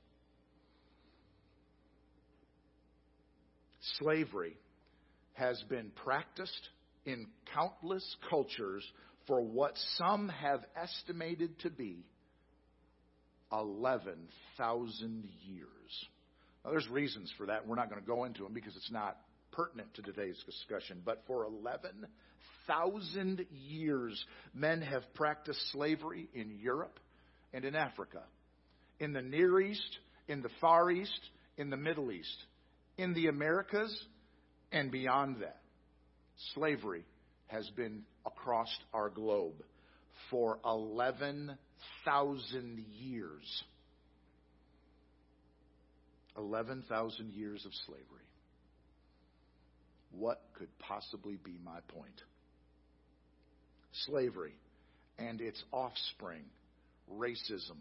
Slavery 3.98 4.56
has 5.34 5.62
been 5.68 5.90
practiced 6.04 6.68
in 7.04 7.26
countless 7.54 8.16
cultures 8.28 8.84
for 9.26 9.40
what 9.40 9.74
some 9.96 10.28
have 10.28 10.60
estimated 10.76 11.58
to 11.60 11.70
be 11.70 12.04
11,000 13.52 15.28
years. 15.46 16.06
Now, 16.64 16.70
there's 16.70 16.88
reasons 16.88 17.32
for 17.36 17.46
that. 17.46 17.66
We're 17.66 17.76
not 17.76 17.90
going 17.90 18.00
to 18.00 18.06
go 18.06 18.24
into 18.24 18.42
them 18.42 18.52
because 18.52 18.76
it's 18.76 18.90
not 18.90 19.16
pertinent 19.52 19.94
to 19.94 20.02
today's 20.02 20.36
discussion, 20.44 21.02
but 21.04 21.22
for 21.26 21.44
11,000 21.44 23.46
years, 23.50 24.24
men 24.54 24.82
have 24.82 25.02
practiced 25.14 25.60
slavery 25.72 26.28
in 26.34 26.58
Europe 26.60 26.98
and 27.52 27.64
in 27.64 27.74
Africa, 27.74 28.22
in 29.00 29.12
the 29.12 29.22
Near 29.22 29.60
East, 29.60 29.98
in 30.28 30.42
the 30.42 30.50
Far 30.60 30.90
East, 30.90 31.20
in 31.56 31.70
the 31.70 31.76
Middle 31.76 32.12
East, 32.12 32.36
in 32.98 33.14
the 33.14 33.28
Americas, 33.28 34.04
and 34.70 34.90
beyond 34.90 35.36
that. 35.40 35.60
Slavery 36.54 37.04
has 37.46 37.68
been 37.70 38.02
across 38.26 38.68
our 38.92 39.08
globe 39.08 39.54
for 40.30 40.58
11,000 40.64 42.84
years. 43.00 43.64
11,000 46.36 47.32
years 47.32 47.64
of 47.66 47.72
slavery. 47.86 48.04
What 50.12 50.40
could 50.58 50.68
possibly 50.78 51.38
be 51.42 51.58
my 51.64 51.80
point? 51.88 52.22
Slavery 54.06 54.54
and 55.18 55.40
its 55.40 55.62
offspring, 55.72 56.44
racism, 57.12 57.78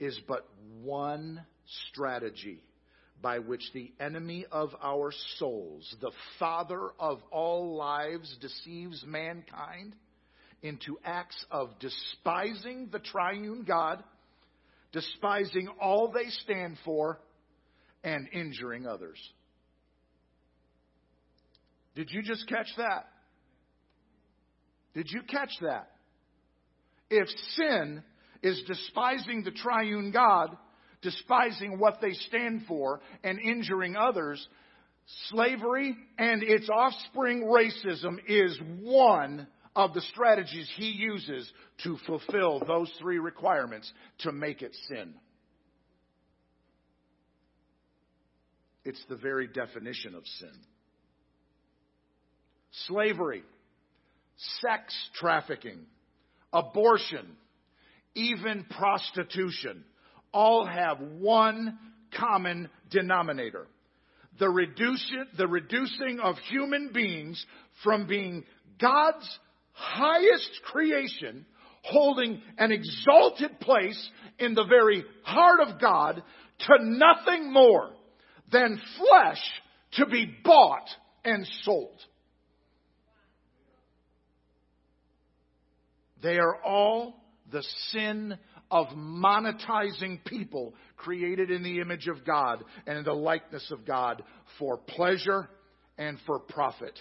is 0.00 0.18
but 0.26 0.48
one 0.82 1.44
strategy 1.90 2.62
by 3.20 3.40
which 3.40 3.62
the 3.74 3.92
enemy 3.98 4.46
of 4.50 4.70
our 4.82 5.12
souls, 5.38 5.96
the 6.00 6.12
father 6.38 6.90
of 7.00 7.20
all 7.30 7.76
lives, 7.76 8.36
deceives 8.40 9.02
mankind 9.06 9.94
into 10.62 10.98
acts 11.04 11.44
of 11.50 11.78
despising 11.78 12.88
the 12.90 12.98
triune 12.98 13.64
God, 13.66 14.02
despising 14.92 15.68
all 15.80 16.10
they 16.12 16.28
stand 16.42 16.78
for, 16.84 17.20
and 18.04 18.28
injuring 18.32 18.86
others. 18.86 19.18
Did 21.94 22.10
you 22.10 22.22
just 22.22 22.48
catch 22.48 22.68
that? 22.76 23.08
Did 24.94 25.08
you 25.10 25.22
catch 25.22 25.50
that? 25.62 25.90
If 27.10 27.28
sin 27.56 28.02
is 28.42 28.62
despising 28.66 29.42
the 29.42 29.50
triune 29.50 30.10
God, 30.12 30.56
despising 31.02 31.78
what 31.78 32.00
they 32.00 32.12
stand 32.12 32.62
for, 32.66 33.00
and 33.24 33.38
injuring 33.40 33.96
others, 33.96 34.46
slavery 35.30 35.96
and 36.18 36.42
its 36.42 36.68
offspring 36.68 37.44
racism 37.44 38.18
is 38.26 38.58
one 38.80 39.46
of 39.78 39.94
the 39.94 40.00
strategies 40.00 40.68
he 40.74 40.90
uses 40.90 41.48
to 41.84 41.96
fulfill 42.04 42.60
those 42.66 42.92
three 42.98 43.20
requirements 43.20 43.90
to 44.18 44.32
make 44.32 44.60
it 44.60 44.74
sin. 44.88 45.14
It's 48.84 49.02
the 49.08 49.14
very 49.14 49.46
definition 49.46 50.16
of 50.16 50.26
sin. 50.40 50.52
Slavery, 52.88 53.44
sex 54.60 54.92
trafficking, 55.14 55.78
abortion, 56.52 57.36
even 58.16 58.64
prostitution 58.64 59.84
all 60.32 60.66
have 60.66 60.98
one 61.00 61.78
common 62.18 62.68
denominator 62.90 63.68
the 64.40 64.48
reducing, 64.48 65.24
the 65.36 65.48
reducing 65.48 66.20
of 66.20 66.36
human 66.48 66.90
beings 66.92 67.44
from 67.82 68.06
being 68.06 68.44
God's 68.80 69.38
highest 69.78 70.60
creation, 70.64 71.46
holding 71.82 72.42
an 72.58 72.72
exalted 72.72 73.60
place 73.60 74.10
in 74.38 74.54
the 74.54 74.66
very 74.68 75.04
heart 75.22 75.60
of 75.60 75.80
God, 75.80 76.22
to 76.58 76.76
nothing 76.80 77.52
more 77.52 77.90
than 78.50 78.80
flesh 78.98 79.42
to 79.92 80.06
be 80.06 80.26
bought 80.44 80.88
and 81.24 81.46
sold. 81.62 82.00
They 86.22 86.38
are 86.38 86.56
all 86.64 87.22
the 87.52 87.62
sin 87.90 88.36
of 88.70 88.88
monetizing 88.88 90.24
people 90.24 90.74
created 90.96 91.50
in 91.50 91.62
the 91.62 91.80
image 91.80 92.08
of 92.08 92.24
God 92.24 92.64
and 92.86 92.98
in 92.98 93.04
the 93.04 93.12
likeness 93.12 93.70
of 93.70 93.86
God 93.86 94.22
for 94.58 94.76
pleasure 94.76 95.48
and 95.96 96.18
for 96.26 96.40
profit. 96.40 96.98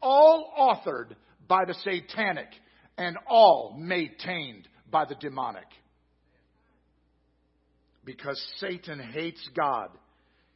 All 0.00 0.52
authored 0.58 1.16
by 1.50 1.64
the 1.64 1.74
satanic 1.74 2.46
and 2.96 3.18
all 3.28 3.74
maintained 3.76 4.68
by 4.88 5.04
the 5.04 5.16
demonic. 5.16 5.66
Because 8.04 8.40
Satan 8.58 9.00
hates 9.00 9.46
God, 9.56 9.88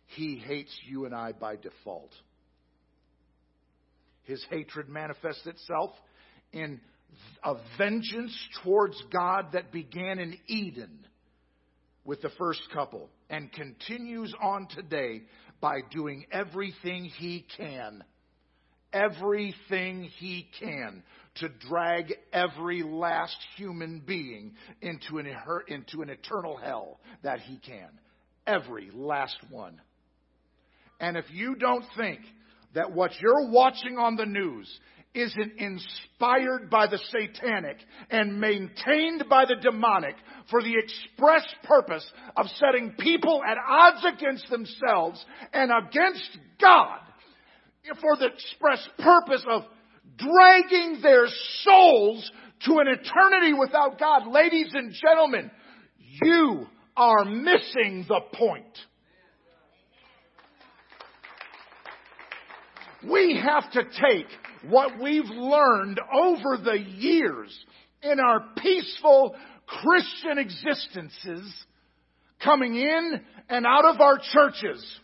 he 0.07 0.37
hates 0.37 0.70
you 0.88 1.04
and 1.04 1.14
I 1.14 1.33
by 1.33 1.57
default. 1.57 2.12
His 4.22 4.42
hatred 4.50 4.88
manifests 4.88 5.44
itself 5.46 5.90
in 6.52 6.80
a 7.42 7.54
vengeance 7.76 8.37
towards 8.62 9.02
God 9.12 9.46
that 9.52 9.72
began 9.72 10.20
in 10.20 10.38
Eden 10.46 11.07
with 12.04 12.22
the 12.22 12.30
first 12.38 12.62
couple 12.72 13.11
and 13.28 13.52
continues 13.52 14.33
on 14.40 14.68
today 14.68 15.22
by 15.61 15.80
doing 15.90 16.24
everything 16.30 17.04
he 17.04 17.44
can, 17.57 18.04
everything 18.94 20.04
he 20.18 20.48
can 20.59 21.02
to 21.37 21.48
drag 21.68 22.14
every 22.33 22.83
last 22.83 23.37
human 23.57 24.00
being 24.07 24.54
into 24.80 25.18
an, 25.18 25.26
into 25.68 26.00
an 26.00 26.09
eternal 26.09 26.57
hell 26.57 27.00
that 27.22 27.40
he 27.40 27.59
can. 27.59 27.88
Every 28.46 28.90
last 28.94 29.37
one. 29.50 29.80
And 31.00 31.16
if 31.16 31.24
you 31.33 31.57
don't 31.57 31.85
think 31.96 32.20
that 32.74 32.92
what 32.92 33.11
you're 33.20 33.50
watching 33.50 33.98
on 33.98 34.16
the 34.16 34.26
news 34.26 34.70
isn't 35.12 35.52
inspired 35.59 36.68
by 36.70 36.87
the 36.87 36.98
satanic 37.11 37.76
and 38.11 38.40
maintained 38.40 39.24
by 39.30 39.44
the 39.44 39.57
demonic 39.61 40.16
for 40.50 40.61
the 40.61 40.74
express 40.76 41.46
purpose 41.64 42.04
of 42.37 42.46
setting 42.59 42.94
people 42.98 43.40
at 43.46 43.57
odds 43.68 44.04
against 44.04 44.48
themselves 44.50 45.24
and 45.52 45.70
against 45.70 46.38
God 46.61 46.98
for 48.01 48.16
the 48.16 48.27
express 48.27 48.87
purpose 48.99 49.44
of 49.49 49.62
dragging 50.16 51.01
their 51.03 51.27
souls 51.62 52.31
to 52.66 52.79
an 52.79 52.88
eternity 52.88 53.53
without 53.53 53.99
God. 53.99 54.27
Ladies 54.27 54.70
and 54.73 54.92
gentlemen, 54.92 55.51
you 56.23 56.66
are 56.97 57.25
missing 57.25 58.07
the 58.09 58.20
point. 58.33 58.64
We 63.11 63.38
have 63.44 63.70
to 63.73 63.83
take 63.85 64.27
what 64.68 64.99
we've 65.01 65.25
learned 65.25 66.01
over 66.12 66.57
the 66.62 66.79
years 66.79 67.55
in 68.03 68.18
our 68.18 68.47
peaceful 68.57 69.35
Christian 69.66 70.38
existences 70.38 71.53
coming 72.42 72.77
in 72.77 73.20
and 73.49 73.66
out 73.66 73.85
of 73.85 74.01
our 74.01 74.18
churches. 74.33 75.01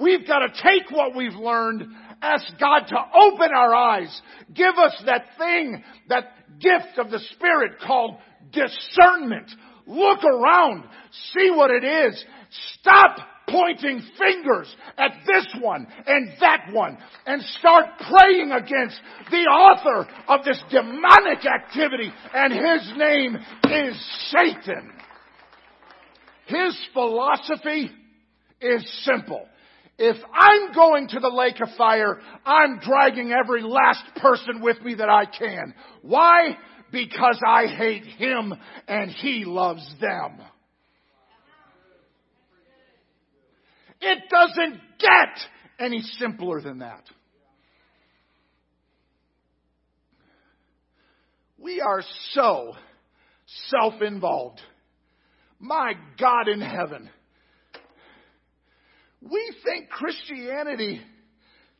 We've 0.00 0.26
got 0.26 0.40
to 0.40 0.48
take 0.48 0.90
what 0.90 1.16
we've 1.16 1.34
learned, 1.34 1.84
ask 2.22 2.44
God 2.60 2.86
to 2.88 2.96
open 2.96 3.50
our 3.54 3.74
eyes, 3.74 4.22
give 4.54 4.74
us 4.76 5.02
that 5.06 5.24
thing, 5.36 5.82
that 6.08 6.24
gift 6.60 6.98
of 6.98 7.10
the 7.10 7.20
Spirit 7.34 7.80
called 7.84 8.16
discernment. 8.52 9.50
Look 9.86 10.22
around, 10.24 10.84
see 11.34 11.50
what 11.50 11.70
it 11.70 11.84
is. 11.84 12.24
Stop 12.80 13.18
pointing 13.48 14.02
fingers 14.18 14.74
at 14.98 15.12
this 15.26 15.46
one 15.60 15.86
and 16.06 16.30
that 16.40 16.66
one 16.72 16.98
and 17.26 17.42
start 17.58 17.86
praying 18.10 18.52
against 18.52 19.00
the 19.30 19.44
author 19.46 20.06
of 20.28 20.44
this 20.44 20.62
demonic 20.70 21.46
activity 21.46 22.12
and 22.34 22.52
his 22.52 22.92
name 22.96 23.36
is 23.70 24.30
Satan. 24.30 24.92
His 26.46 26.76
philosophy 26.92 27.90
is 28.60 29.04
simple. 29.04 29.46
If 29.98 30.16
I'm 30.32 30.72
going 30.72 31.08
to 31.08 31.18
the 31.18 31.28
lake 31.28 31.60
of 31.60 31.68
fire, 31.76 32.20
I'm 32.46 32.78
dragging 32.78 33.32
every 33.32 33.62
last 33.62 34.04
person 34.16 34.60
with 34.60 34.80
me 34.82 34.94
that 34.94 35.08
I 35.08 35.24
can. 35.26 35.74
Why? 36.02 36.56
Because 36.92 37.40
I 37.46 37.66
hate 37.66 38.04
him 38.04 38.54
and 38.86 39.10
he 39.10 39.44
loves 39.44 39.84
them. 40.00 40.40
It 44.00 44.18
doesn't 44.30 44.80
get 45.00 45.38
any 45.80 46.00
simpler 46.18 46.60
than 46.60 46.78
that. 46.78 47.02
We 51.58 51.80
are 51.80 52.02
so 52.32 52.74
self 53.66 54.00
involved. 54.00 54.60
My 55.58 55.94
God 56.20 56.46
in 56.46 56.60
heaven. 56.60 57.10
We 59.20 59.54
think 59.64 59.88
Christianity 59.90 61.00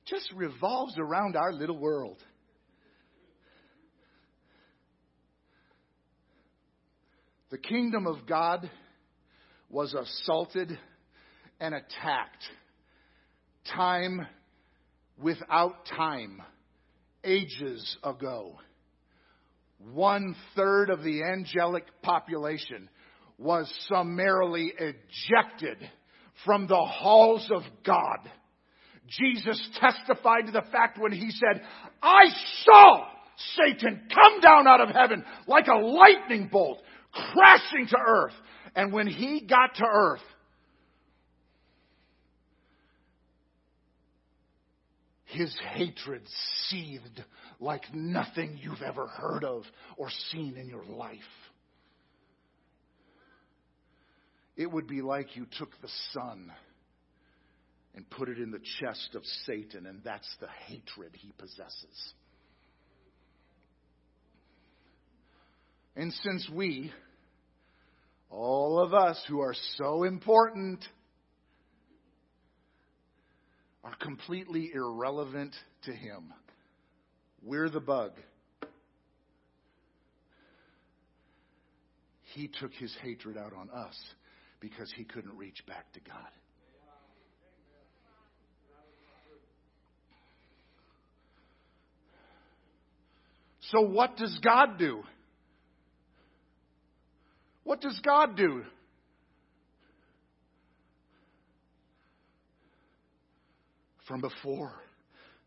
just 0.07 0.33
revolves 0.35 0.95
around 0.99 1.37
our 1.37 1.53
little 1.53 1.79
world. 1.79 2.19
The 7.51 7.59
kingdom 7.59 8.07
of 8.07 8.27
God 8.27 8.71
was 9.71 9.95
assaulted 9.95 10.79
and 11.61 11.75
attacked 11.75 12.45
time 13.75 14.27
without 15.21 15.87
time, 15.87 16.41
ages 17.25 17.97
ago, 18.03 18.57
one 19.79 20.35
third 20.57 20.91
of 20.91 21.03
the 21.03 21.23
angelic 21.23 21.85
population 22.03 22.89
was 23.39 23.73
summarily 23.89 24.73
ejected 24.79 25.79
from 26.45 26.67
the 26.67 26.77
halls 26.77 27.49
of 27.55 27.63
God. 27.85 28.19
Jesus 29.09 29.61
testified 29.81 30.47
to 30.47 30.53
the 30.53 30.65
fact 30.71 30.99
when 30.99 31.13
he 31.13 31.31
said, 31.31 31.63
I 32.03 32.25
saw 32.65 33.07
Satan 33.57 34.03
come 34.13 34.41
down 34.41 34.67
out 34.67 34.81
of 34.81 34.91
heaven 34.91 35.25
like 35.47 35.67
a 35.67 35.79
lightning 35.79 36.49
bolt, 36.51 36.81
crashing 37.13 37.87
to 37.89 37.97
earth. 37.97 38.35
And 38.75 38.93
when 38.93 39.07
he 39.07 39.47
got 39.49 39.77
to 39.77 39.85
earth, 39.85 40.21
his 45.25 45.55
hatred 45.75 46.23
seethed 46.69 47.25
like 47.61 47.83
nothing 47.93 48.59
you've 48.63 48.83
ever 48.83 49.07
heard 49.07 49.45
of 49.45 49.65
or 49.97 50.09
seen 50.31 50.57
in 50.57 50.69
your 50.69 50.85
life. 50.85 51.19
It 54.59 54.73
would 54.73 54.89
be 54.89 55.03
like 55.03 55.37
you 55.37 55.47
took 55.57 55.71
the 55.81 55.89
sun 56.13 56.53
and 57.95 58.11
put 58.11 58.29
it 58.29 58.39
in 58.39 58.51
the 58.51 58.61
chest 58.81 59.15
of 59.15 59.23
Satan, 59.47 59.87
and 59.87 60.01
that's 60.05 60.29
the 60.41 60.49
hatred 60.67 61.13
he 61.15 61.33
possesses. 61.39 62.13
And 65.95 66.13
since 66.13 66.51
we, 66.53 66.93
all 68.31 68.81
of 68.81 68.95
us 68.95 69.25
who 69.29 69.41
are 69.41 69.55
so 69.77 70.03
important, 70.03 70.85
are 73.85 73.95
completely 74.01 74.73
irrelevant 74.75 75.55
to 75.85 75.93
him, 75.93 76.35
we're 77.45 77.71
the 77.71 77.81
bug. 77.81 78.11
He 82.35 82.49
took 82.61 82.73
his 82.73 82.95
hatred 83.03 83.37
out 83.37 83.53
on 83.53 83.71
us 83.71 83.97
because 84.61 84.93
he 84.97 85.05
couldn't 85.05 85.37
reach 85.37 85.65
back 85.67 85.93
to 85.93 86.01
God. 86.01 86.31
So, 93.71 93.83
what 93.83 94.17
does 94.17 94.39
God 94.43 94.79
do? 94.79 95.03
What 97.65 97.83
does 97.83 98.01
God 98.03 98.37
do? 98.37 98.63
From 104.07 104.23
before 104.23 104.73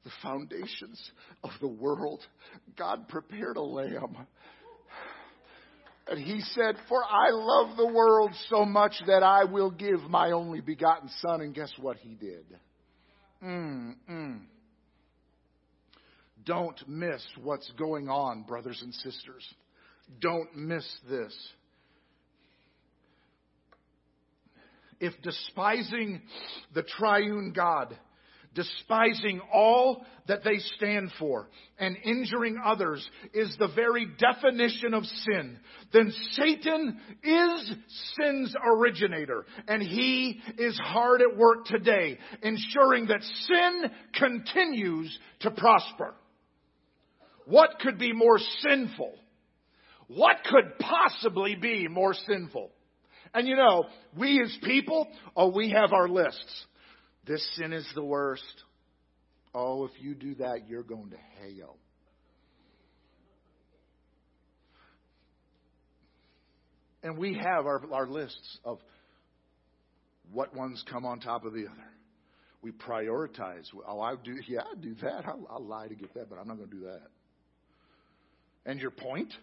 the 0.04 0.12
foundations 0.22 1.12
of 1.44 1.50
the 1.62 1.68
world, 1.68 2.20
God 2.78 3.08
prepared 3.08 3.58
a 3.58 3.62
lamb. 3.62 4.28
And 6.12 6.20
he 6.20 6.42
said, 6.42 6.76
For 6.90 7.02
I 7.06 7.30
love 7.32 7.78
the 7.78 7.88
world 7.88 8.32
so 8.50 8.66
much 8.66 8.92
that 9.08 9.24
I 9.24 9.46
will 9.46 9.72
give 9.72 10.02
my 10.02 10.32
only 10.32 10.60
begotten 10.60 11.10
Son. 11.22 11.40
And 11.40 11.56
guess 11.56 11.72
what 11.80 11.96
he 11.96 12.16
did? 12.16 12.44
Mm, 13.42 13.96
mm. 14.10 14.42
Don't 16.44 16.78
miss 16.86 17.26
what's 17.42 17.72
going 17.78 18.10
on, 18.10 18.44
brothers 18.44 18.82
and 18.84 18.94
sisters. 18.94 19.48
Don't 20.20 20.54
miss 20.54 20.86
this. 21.10 21.34
If 25.00 25.14
despising 25.22 26.24
the 26.74 26.84
triune 26.84 27.54
God, 27.56 27.98
despising 28.54 29.42
all 29.54 30.06
that 30.28 30.44
they 30.44 30.58
stand 30.78 31.12
for, 31.18 31.48
and 31.80 31.98
injuring 32.04 32.58
others 32.64 33.08
is 33.34 33.56
the 33.58 33.70
very 33.76 34.08
definition 34.18 34.94
of 34.94 35.04
sin, 35.06 35.58
then 35.94 36.14
Satan 36.32 37.00
is 37.24 37.74
sin's 38.20 38.56
originator, 38.66 39.46
and 39.68 39.82
he 39.82 40.42
is 40.58 40.78
hard 40.84 41.22
at 41.22 41.38
work 41.38 41.66
today, 41.66 42.18
ensuring 42.44 43.08
that 43.08 43.24
sin 43.24 43.92
continues 44.16 45.18
to 45.42 45.52
prosper. 45.52 46.14
What 47.46 47.80
could 47.80 47.98
be 47.98 48.14
more 48.14 48.40
sinful? 48.60 49.14
What 50.08 50.38
could 50.50 50.78
possibly 50.80 51.56
be 51.56 51.88
more 51.88 52.14
sinful? 52.14 52.72
And 53.34 53.48
you 53.48 53.56
know, 53.56 53.86
we 54.18 54.42
as 54.42 54.56
people, 54.64 55.08
oh, 55.36 55.50
we 55.50 55.72
have 55.72 55.94
our 55.94 56.10
lists. 56.10 56.66
This 57.26 57.46
sin 57.56 57.74
is 57.74 57.88
the 57.96 58.04
worst. 58.04 58.44
Oh, 59.54 59.86
if 59.86 59.92
you 60.00 60.16
do 60.16 60.36
that, 60.36 60.68
you're 60.68 60.84
going 60.84 61.12
to 61.12 61.18
hell. 61.58 61.78
And 67.04 67.18
we 67.18 67.34
have 67.34 67.66
our, 67.66 67.82
our 67.92 68.08
lists 68.08 68.60
of 68.64 68.80
what 70.32 70.56
ones 70.56 70.84
come 70.90 71.06
on 71.06 71.20
top 71.20 71.46
of 71.46 71.54
the 71.54 71.66
other. 71.66 71.90
We 72.62 72.72
prioritize. 72.72 73.66
Oh, 73.88 74.00
I 74.00 74.16
do, 74.24 74.36
yeah, 74.48 74.62
I 74.62 74.80
do 74.80 74.96
that. 75.02 75.26
I'll, 75.26 75.48
I'll 75.50 75.66
lie 75.66 75.88
to 75.88 75.96
get 75.96 76.14
that, 76.14 76.30
but 76.30 76.38
I'm 76.38 76.48
not 76.48 76.58
going 76.58 76.70
to 76.70 76.76
do 76.76 76.84
that. 76.84 77.02
And 78.66 78.80
your 78.80 78.92
point? 78.92 79.34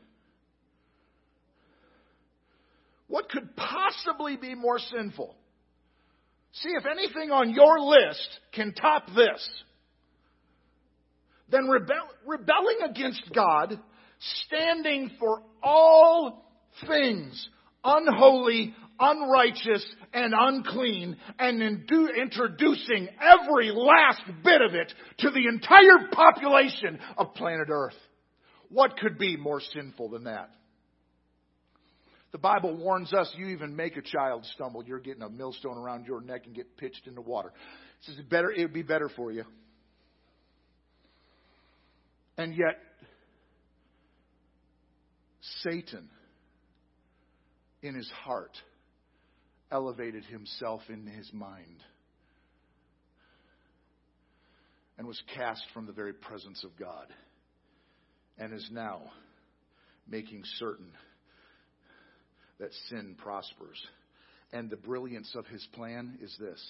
What 3.09 3.29
could 3.29 3.57
possibly 3.57 4.37
be 4.37 4.55
more 4.55 4.79
sinful? 4.79 5.35
See 6.53 6.71
if 6.71 6.85
anything 6.87 7.31
on 7.31 7.51
your 7.51 7.79
list 7.81 8.29
can 8.53 8.73
top 8.75 9.07
this. 9.15 9.49
Then 11.51 11.69
rebel, 11.69 12.09
rebelling 12.27 12.79
against 12.91 13.23
God, 13.35 13.79
standing 14.47 15.13
for 15.19 15.43
all 15.63 16.51
things 16.87 17.49
unholy, 17.85 18.75
unrighteous, 18.99 19.87
and 20.13 20.35
unclean, 20.37 21.17
and 21.39 21.63
introducing 21.63 23.09
every 23.21 23.71
last 23.71 24.23
bit 24.43 24.61
of 24.61 24.75
it 24.75 24.93
to 25.19 25.31
the 25.31 25.47
entire 25.47 26.09
population 26.13 26.99
of 27.17 27.35
planet 27.35 27.69
Earth. 27.71 27.95
What 28.71 28.99
could 28.99 29.17
be 29.19 29.37
more 29.37 29.61
sinful 29.61 30.11
than 30.11 30.25
that? 30.25 30.51
The 32.33 32.39
Bible 32.39 32.77
warns 32.77 33.13
us 33.15 33.33
you 33.37 33.49
even 33.49 33.75
make 33.75 33.97
a 33.97 34.03
child 34.03 34.45
stumble, 34.55 34.85
you're 34.85 35.01
getting 35.01 35.23
a 35.23 35.31
millstone 35.31 35.79
around 35.79 36.07
your 36.07 36.21
neck 36.21 36.43
and 36.47 36.55
get 36.55 36.77
pitched 36.77 37.07
into 37.07 37.23
water. 37.23 37.49
It 37.49 38.07
says 38.07 38.25
better 38.29 38.51
it 38.51 38.63
would 38.63 38.75
be 38.75 38.83
better 38.83 39.09
for 39.09 39.33
you. 39.33 39.45
And 42.37 42.55
yet 42.55 42.79
Satan 45.63 46.09
in 47.83 47.95
his 47.95 48.11
heart 48.25 48.57
elevated 49.71 50.25
himself 50.25 50.83
in 50.89 51.07
his 51.07 51.31
mind 51.33 51.83
and 54.99 55.07
was 55.07 55.21
cast 55.35 55.63
from 55.73 55.87
the 55.87 55.93
very 55.93 56.13
presence 56.13 56.63
of 56.65 56.77
God 56.79 57.07
and 58.37 58.53
is 58.53 58.69
now 58.71 59.03
making 60.09 60.43
certain 60.59 60.91
that 62.59 62.73
sin 62.89 63.15
prospers. 63.19 63.81
And 64.53 64.71
the 64.71 64.77
brilliance 64.77 65.35
of 65.35 65.47
his 65.47 65.67
plan 65.75 66.19
is 66.23 66.35
this 66.39 66.63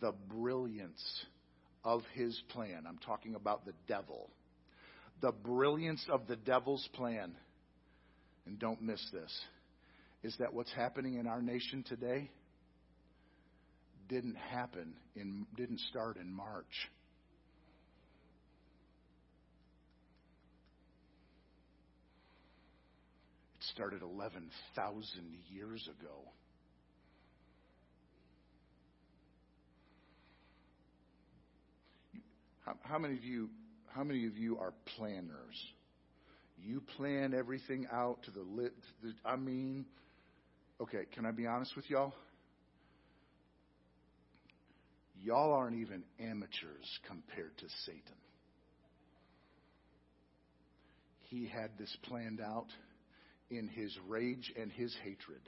the 0.00 0.12
brilliance 0.28 1.24
of 1.84 2.02
his 2.12 2.38
plan. 2.50 2.84
I'm 2.86 2.98
talking 2.98 3.34
about 3.34 3.64
the 3.64 3.72
devil. 3.88 4.28
The 5.22 5.32
brilliance 5.32 6.04
of 6.10 6.26
the 6.26 6.36
devil's 6.36 6.86
plan, 6.92 7.32
and 8.44 8.58
don't 8.58 8.82
miss 8.82 9.02
this, 9.12 9.32
is 10.22 10.36
that 10.38 10.52
what's 10.52 10.72
happening 10.72 11.14
in 11.14 11.26
our 11.26 11.40
nation 11.40 11.82
today 11.88 12.30
didn't 14.08 14.36
happen 14.36 14.94
in 15.14 15.46
didn't 15.56 15.80
start 15.90 16.16
in 16.16 16.32
March. 16.32 16.64
Started 23.76 24.00
11,000 24.00 25.04
years 25.50 25.86
ago. 26.00 26.16
How, 32.80 32.98
many 32.98 33.14
of 33.14 33.22
you 33.22 33.50
how 33.88 34.02
many 34.02 34.26
of 34.26 34.38
you 34.38 34.56
are 34.58 34.72
planners? 34.96 35.30
You 36.58 36.82
plan 36.96 37.34
everything 37.34 37.86
out 37.92 38.22
to 38.24 38.30
the 38.30 38.40
lit 38.40 38.72
the, 39.02 39.12
I 39.26 39.36
mean, 39.36 39.84
okay, 40.80 41.04
can 41.14 41.26
I 41.26 41.30
be 41.30 41.46
honest 41.46 41.76
with 41.76 41.88
y'all? 41.90 42.14
Y'all 45.22 45.52
aren't 45.52 45.76
even 45.76 46.02
amateurs 46.18 46.98
compared 47.06 47.56
to 47.58 47.66
Satan. 47.84 48.00
He 51.28 51.46
had 51.46 51.70
this 51.78 51.94
planned 52.04 52.40
out 52.40 52.66
in 53.50 53.68
his 53.68 53.96
rage 54.08 54.52
and 54.60 54.70
his 54.72 54.94
hatred 55.02 55.40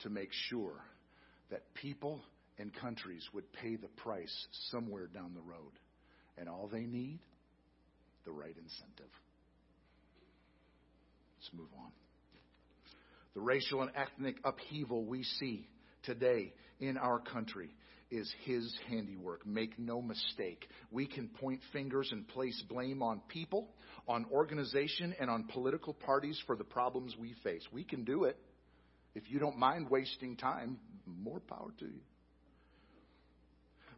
to 0.00 0.10
make 0.10 0.30
sure 0.48 0.80
that 1.50 1.74
people 1.74 2.20
and 2.58 2.72
countries 2.74 3.26
would 3.32 3.52
pay 3.52 3.76
the 3.76 3.88
price 3.88 4.46
somewhere 4.70 5.06
down 5.06 5.32
the 5.34 5.40
road. 5.40 5.72
And 6.38 6.48
all 6.48 6.68
they 6.72 6.86
need, 6.86 7.18
the 8.24 8.32
right 8.32 8.56
incentive. 8.56 9.12
Let's 11.38 11.50
move 11.54 11.68
on. 11.78 11.90
The 13.34 13.40
racial 13.40 13.82
and 13.82 13.90
ethnic 13.94 14.36
upheaval 14.44 15.04
we 15.04 15.24
see 15.24 15.66
today 16.04 16.52
in 16.80 16.96
our 16.96 17.18
country 17.18 17.70
is 18.12 18.32
his 18.44 18.72
handiwork. 18.88 19.46
Make 19.46 19.78
no 19.78 20.02
mistake. 20.02 20.68
We 20.90 21.06
can 21.06 21.28
point 21.28 21.60
fingers 21.72 22.08
and 22.12 22.28
place 22.28 22.62
blame 22.68 23.02
on 23.02 23.22
people, 23.28 23.70
on 24.06 24.26
organization, 24.30 25.14
and 25.18 25.30
on 25.30 25.44
political 25.44 25.94
parties 25.94 26.40
for 26.46 26.54
the 26.54 26.64
problems 26.64 27.16
we 27.18 27.34
face. 27.42 27.62
We 27.72 27.84
can 27.84 28.04
do 28.04 28.24
it. 28.24 28.36
If 29.14 29.30
you 29.30 29.38
don't 29.38 29.58
mind 29.58 29.88
wasting 29.90 30.36
time, 30.36 30.78
more 31.06 31.40
power 31.40 31.72
to 31.78 31.86
you. 31.86 32.00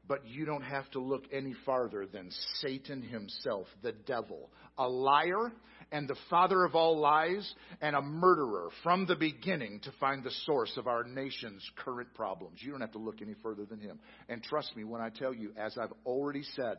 But 0.07 0.27
you 0.27 0.45
don't 0.45 0.63
have 0.63 0.91
to 0.93 1.01
look 1.01 1.25
any 1.33 1.55
farther 1.65 2.07
than 2.07 2.31
Satan 2.61 3.03
himself, 3.03 3.67
the 3.83 3.93
devil, 3.93 4.51
a 4.79 4.89
liar 4.89 5.51
and 5.93 6.09
the 6.09 6.17
father 6.31 6.65
of 6.65 6.75
all 6.75 6.99
lies 6.99 7.53
and 7.81 7.97
a 7.97 8.03
murderer 8.03 8.69
from 8.83 9.07
the 9.07 9.17
beginning 9.17 9.81
to 9.85 9.93
find 10.01 10.23
the 10.23 10.31
source 10.45 10.77
of 10.77 10.87
our 10.87 11.05
nation's 11.05 11.63
current 11.77 12.13
problems. 12.15 12.61
You 12.61 12.71
don't 12.71 12.81
have 12.81 12.93
to 12.93 12.99
look 12.99 13.23
any 13.23 13.35
further 13.43 13.65
than 13.65 13.81
him. 13.81 13.99
And 14.29 14.43
trust 14.43 14.77
me 14.77 14.85
when 14.85 15.01
I 15.01 15.11
tell 15.11 15.35
you, 15.35 15.53
as 15.57 15.77
I've 15.79 15.93
already 16.05 16.43
said 16.57 16.79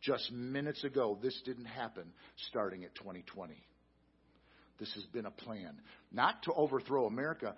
just 0.00 0.30
minutes 0.32 0.84
ago, 0.84 1.18
this 1.20 1.40
didn't 1.44 1.66
happen 1.66 2.12
starting 2.48 2.84
at 2.84 2.94
2020. 2.94 3.54
This 4.78 4.92
has 4.94 5.04
been 5.06 5.26
a 5.26 5.30
plan, 5.30 5.80
not 6.12 6.42
to 6.44 6.52
overthrow 6.52 7.06
America, 7.06 7.56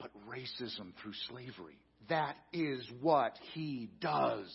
but 0.00 0.10
racism 0.28 0.92
through 1.02 1.14
slavery. 1.28 1.78
That 2.08 2.36
is 2.52 2.88
what 3.00 3.36
he 3.52 3.90
does. 4.00 4.48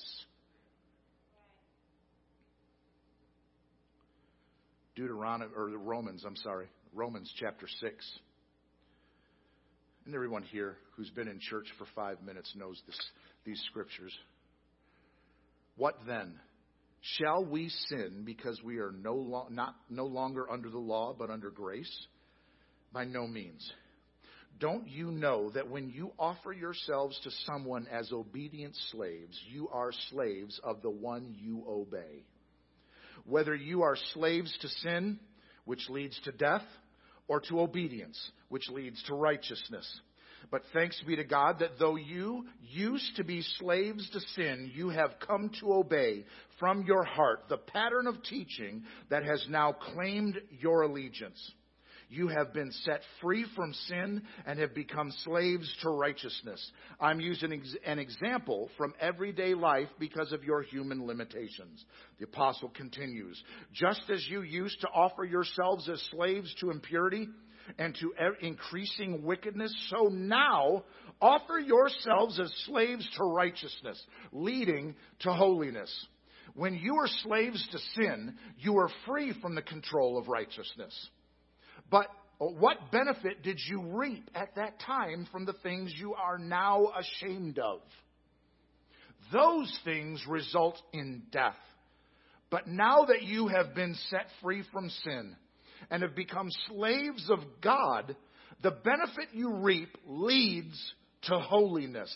Deuteronomy 4.96 5.52
or 5.56 5.70
Romans, 5.78 6.24
I'm 6.26 6.36
sorry, 6.38 6.68
Romans 6.94 7.32
chapter 7.40 7.68
6. 7.68 8.20
And 10.06 10.14
everyone 10.14 10.44
here 10.44 10.78
who's 10.96 11.10
been 11.12 11.28
in 11.28 11.40
church 11.40 11.68
for 11.78 11.86
five 11.96 12.22
minutes 12.22 12.54
knows 12.56 12.82
this, 12.86 13.00
these 13.46 13.62
scriptures. 13.70 14.14
What 15.78 15.98
then? 16.06 16.40
Shall 17.18 17.46
we 17.46 17.70
sin 17.90 18.24
because 18.26 18.62
we 18.64 18.80
are 18.80 18.92
no, 18.92 19.16
lo- 19.16 19.48
not, 19.50 19.76
no 19.90 20.06
longer 20.06 20.50
under 20.50 20.70
the 20.70 20.78
law 20.78 21.16
but 21.18 21.30
under 21.30 21.50
grace? 21.50 21.92
By 22.94 23.06
no 23.06 23.28
means. 23.28 23.70
Don't 24.60 24.88
you 24.88 25.12
know 25.12 25.50
that 25.52 25.70
when 25.70 25.90
you 25.90 26.12
offer 26.20 26.54
yourselves 26.54 27.20
to 27.24 27.32
someone 27.46 27.88
as 27.92 28.12
obedient 28.12 28.76
slaves, 28.92 29.38
you 29.52 29.68
are 29.70 29.92
slaves 30.12 30.60
of 30.64 30.82
the 30.82 30.90
one 30.90 31.36
you 31.40 31.64
obey? 31.68 32.24
Whether 33.26 33.56
you 33.56 33.84
are 33.84 33.98
slaves 34.14 34.56
to 34.62 34.68
sin, 34.68 35.20
which 35.66 35.90
leads 35.90 36.20
to 36.22 36.32
death, 36.32 36.64
or 37.28 37.40
to 37.42 37.62
obedience, 37.62 38.20
which 38.50 38.70
leads 38.70 39.02
to 39.04 39.16
righteousness. 39.16 39.88
But 40.52 40.64
thanks 40.74 41.02
be 41.08 41.16
to 41.16 41.24
God 41.24 41.60
that 41.60 41.80
though 41.80 41.96
you 41.96 42.46
used 42.62 43.16
to 43.16 43.24
be 43.24 43.42
slaves 43.60 44.10
to 44.12 44.20
sin, 44.36 44.72
you 44.76 44.90
have 44.90 45.16
come 45.26 45.50
to 45.60 45.74
obey 45.74 46.26
from 46.60 46.84
your 46.84 47.04
heart 47.04 47.46
the 47.50 47.58
pattern 47.58 48.08
of 48.08 48.22
teaching 48.24 48.84
that 49.10 49.24
has 49.24 49.46
now 49.50 49.72
claimed 49.72 50.40
your 50.60 50.84
allegiance. 50.84 51.52
You 52.14 52.28
have 52.28 52.54
been 52.54 52.72
set 52.72 53.02
free 53.24 53.44
from 53.56 53.74
sin 53.88 54.22
and 54.46 54.60
have 54.60 54.76
become 54.76 55.10
slaves 55.24 55.68
to 55.82 55.90
righteousness. 55.90 56.64
I'm 57.02 57.20
using 57.20 57.60
an 57.88 57.98
example 57.98 58.70
from 58.78 58.94
everyday 59.02 59.56
life 59.56 59.88
because 59.98 60.32
of 60.32 60.44
your 60.44 60.62
human 60.62 61.08
limitations. 61.08 61.84
The 62.20 62.26
apostle 62.26 62.70
continues, 62.70 63.44
just 63.74 64.04
as 64.12 64.24
you 64.30 64.44
used 64.44 64.80
to 64.82 64.90
offer 64.90 65.24
yourselves 65.24 65.90
as 65.90 66.00
slaves 66.12 66.54
to 66.60 66.70
impurity 66.70 67.30
and 67.80 67.96
to 67.96 68.14
increasing 68.42 69.24
wickedness, 69.24 69.74
so 69.90 70.10
now 70.12 70.84
offer 71.20 71.58
yourselves 71.58 72.40
as 72.40 72.54
slaves 72.68 73.10
to 73.18 73.24
righteousness, 73.24 74.00
leading 74.32 74.94
to 75.22 75.34
holiness. 75.34 75.92
When 76.54 76.76
you 76.76 76.98
are 76.98 77.08
slaves 77.24 77.68
to 77.72 77.80
sin, 77.96 78.36
you 78.60 78.78
are 78.78 78.90
free 79.08 79.34
from 79.42 79.56
the 79.56 79.64
control 79.64 80.20
of 80.20 80.28
righteousness. 80.28 81.10
But 81.90 82.08
uh, 82.40 82.46
what 82.46 82.92
benefit 82.92 83.44
did 83.44 83.60
you 83.68 83.82
reap 83.82 84.30
at 84.36 84.56
that 84.56 84.80
time 84.80 85.28
from 85.32 85.46
the 85.46 85.54
things 85.64 85.94
you 85.96 86.14
are 86.14 86.38
now 86.38 86.92
ashamed 86.98 87.60
of? 87.60 87.82
Those 89.32 89.76
things 89.84 90.24
result 90.28 90.82
in 90.92 91.24
death. 91.32 91.58
But 92.50 92.68
now 92.68 93.06
that 93.06 93.24
you 93.24 93.48
have 93.48 93.74
been 93.74 93.96
set 94.10 94.28
free 94.42 94.64
from 94.72 94.90
sin 95.04 95.36
and 95.90 96.04
have 96.04 96.16
become 96.16 96.50
slaves 96.68 97.30
of 97.30 97.40
God, 97.62 98.16
the 98.62 98.72
benefit 98.72 99.30
you 99.34 99.56
reap 99.56 99.90
leads 100.06 100.94
to 101.24 101.40
holiness. 101.40 102.14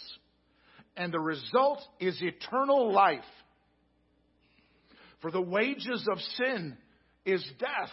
And 0.95 1.13
the 1.13 1.19
result 1.19 1.81
is 1.99 2.17
eternal 2.21 2.91
life. 2.91 3.19
For 5.21 5.31
the 5.31 5.41
wages 5.41 6.07
of 6.11 6.19
sin 6.37 6.77
is 7.25 7.43
death 7.59 7.91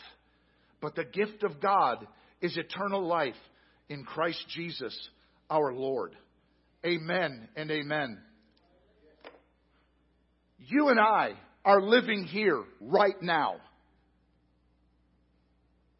but 0.84 0.94
the 0.94 1.04
gift 1.04 1.42
of 1.42 1.60
God 1.60 2.06
is 2.42 2.58
eternal 2.58 3.06
life 3.06 3.34
in 3.88 4.04
Christ 4.04 4.44
Jesus 4.50 4.94
our 5.48 5.72
Lord. 5.72 6.14
Amen 6.84 7.48
and 7.56 7.70
amen. 7.70 8.18
You 10.58 10.88
and 10.88 11.00
I 11.00 11.30
are 11.64 11.80
living 11.80 12.24
here 12.24 12.62
right 12.82 13.20
now. 13.22 13.56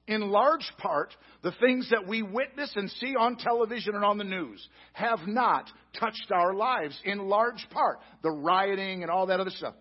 In 0.07 0.21
large 0.21 0.71
part, 0.77 1.15
the 1.43 1.55
things 1.61 1.89
that 1.91 2.07
we 2.07 2.21
witness 2.21 2.71
and 2.77 2.91
see 2.91 3.15
on 3.19 3.37
television 3.37 3.95
and 3.95 4.05
on 4.05 4.19
the 4.19 4.25
news 4.25 4.69
have 4.93 5.21
not 5.27 5.65
touched 5.99 6.31
our 6.31 6.53
lives 6.53 7.01
in 7.07 7.19
large 7.19 7.67
part. 7.71 8.01
The 8.23 8.31
rioting 8.31 9.01
and 9.01 9.11
all 9.11 9.27
that 9.29 9.41
other 9.41 9.49
stuff. 9.49 9.75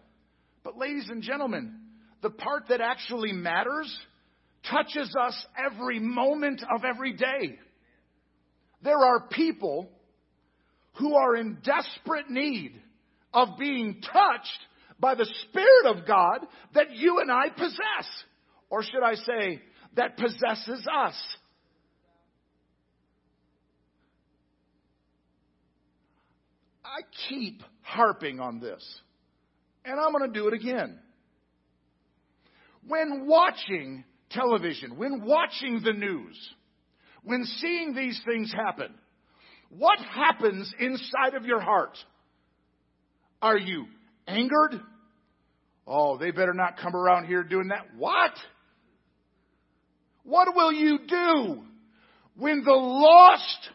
But 0.64 0.78
ladies 0.78 1.10
and 1.10 1.22
gentlemen, 1.22 1.78
the 2.22 2.30
part 2.30 2.70
that 2.70 2.80
actually 2.80 3.34
matters 3.34 3.94
touches 4.70 5.16
us 5.20 5.46
every 5.58 6.00
moment 6.00 6.64
of 6.74 6.84
every 6.84 7.14
day. 7.14 7.60
There 8.82 8.98
are 8.98 9.28
people 9.30 9.90
who 11.00 11.16
are 11.16 11.36
in 11.36 11.58
desperate 11.64 12.30
need 12.30 12.74
of 13.34 13.58
being 13.58 14.02
touched 14.02 14.60
by 15.00 15.16
the 15.16 15.28
Spirit 15.50 15.98
of 15.98 16.08
God 16.08 16.46
that 16.76 16.92
you 16.92 17.20
and 17.20 17.32
I 17.32 17.50
possess. 17.50 18.08
Or 18.70 18.84
should 18.84 19.04
I 19.04 19.16
say, 19.16 19.62
that 19.96 20.18
possesses 20.18 20.86
us. 20.92 21.16
I 26.84 27.02
keep 27.28 27.64
harping 27.82 28.40
on 28.40 28.60
this, 28.60 28.84
and 29.84 30.00
I'm 30.00 30.12
going 30.12 30.32
to 30.32 30.40
do 30.40 30.48
it 30.48 30.54
again. 30.54 31.00
When 32.88 33.26
watching 33.26 34.04
television, 34.34 34.98
when 34.98 35.24
watching 35.26 35.82
the 35.84 35.94
news, 35.94 36.38
when 37.24 37.44
seeing 37.46 37.94
these 37.94 38.20
things 38.26 38.52
happen, 38.54 38.94
what 39.70 40.00
happens 40.00 40.72
inside 40.80 41.36
of 41.36 41.46
your 41.46 41.60
heart? 41.60 41.98
Are 43.42 43.58
you 43.58 43.86
angered? 44.28 44.82
Oh, 45.86 46.18
they 46.18 46.32
better 46.32 46.54
not 46.54 46.78
come 46.78 46.96
around 46.96 47.26
here 47.26 47.44
doing 47.44 47.70
that. 47.70 47.88
What? 47.98 48.32
What 50.24 50.56
will 50.56 50.72
you 50.72 51.00
do 51.08 51.64
when 52.38 52.64
the 52.64 52.72
lost 52.72 53.70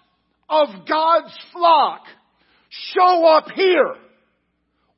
of 0.49 0.69
God's 0.89 1.37
flock 1.53 2.03
show 2.69 3.27
up 3.27 3.51
here? 3.55 3.95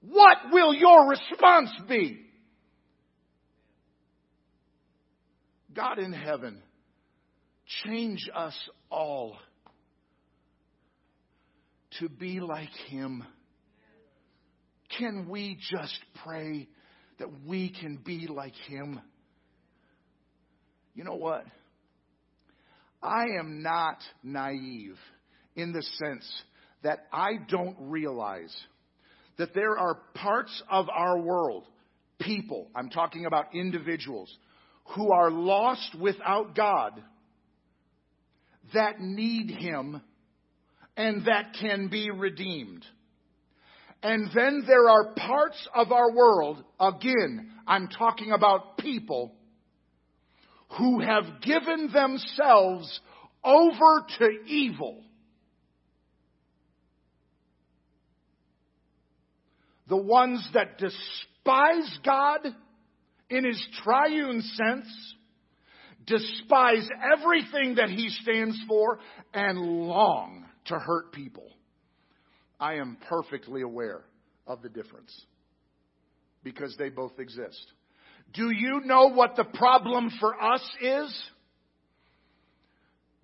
What 0.03 0.38
will 0.53 0.73
your 0.73 1.09
response 1.09 1.70
be? 1.88 2.20
God 5.74 5.98
in 5.98 6.12
heaven, 6.12 6.62
change 7.85 8.28
us 8.35 8.56
all 8.90 9.37
to 11.98 12.09
be 12.09 12.40
like 12.40 12.72
Him. 12.88 13.24
Can 14.98 15.28
we 15.28 15.56
just 15.70 15.98
pray 16.24 16.68
that 17.18 17.28
we 17.46 17.70
can 17.70 17.96
be 17.96 18.26
like 18.26 18.54
Him? 18.66 19.00
You 20.94 21.04
know 21.04 21.14
what? 21.14 21.44
I 23.02 23.24
am 23.38 23.62
not 23.62 23.98
naive 24.22 24.96
in 25.54 25.72
the 25.72 25.83
sense 25.83 26.28
that 26.83 27.06
I 27.12 27.33
don't 27.48 27.76
realize 27.78 28.54
that 29.38 29.54
there 29.54 29.78
are 29.78 29.98
parts 30.14 30.62
of 30.70 30.88
our 30.90 31.18
world, 31.18 31.64
people, 32.18 32.68
I'm 32.74 32.90
talking 32.90 33.24
about 33.24 33.54
individuals, 33.54 34.30
who 34.94 35.12
are 35.12 35.31
lost 35.31 35.94
without 35.98 36.55
God 36.55 37.03
that 38.74 39.00
need 39.00 39.50
Him 39.50 40.00
and 40.96 41.24
that 41.26 41.55
can 41.61 41.88
be 41.88 42.11
redeemed. 42.11 42.85
And 44.03 44.31
then 44.35 44.64
there 44.66 44.88
are 44.88 45.14
parts 45.14 45.68
of 45.74 45.92
our 45.92 46.11
world, 46.12 46.64
again, 46.79 47.53
I'm 47.66 47.88
talking 47.88 48.33
about 48.33 48.79
people, 48.79 49.35
who 50.79 51.00
have 51.00 51.24
given 51.42 51.90
themselves 51.92 53.00
over 53.44 54.07
to 54.18 54.29
evil. 54.46 55.03
The 59.88 59.96
ones 59.96 60.48
that 60.55 60.79
despise 60.79 61.98
God 62.05 62.46
in 63.31 63.45
his 63.45 63.64
triune 63.83 64.43
sense, 64.43 65.14
despise 66.07 66.88
everything 67.12 67.77
that 67.77 67.88
he 67.88 68.09
stands 68.23 68.59
for, 68.69 68.99
and 69.33 69.59
long 69.59 70.45
to 70.66 70.79
hurt 70.79 71.12
people. 71.12 71.49
I 72.59 72.75
am 72.75 72.99
perfectly 73.09 73.62
aware 73.62 74.03
of 74.47 74.62
the 74.62 74.69
difference 74.69 75.25
because 76.43 76.77
they 76.77 76.88
both 76.88 77.19
exist. 77.19 77.73
Do 78.35 78.51
you 78.51 78.81
know 78.85 79.09
what 79.09 79.37
the 79.37 79.45
problem 79.45 80.11
for 80.21 80.40
us 80.40 80.62
is? 80.81 81.23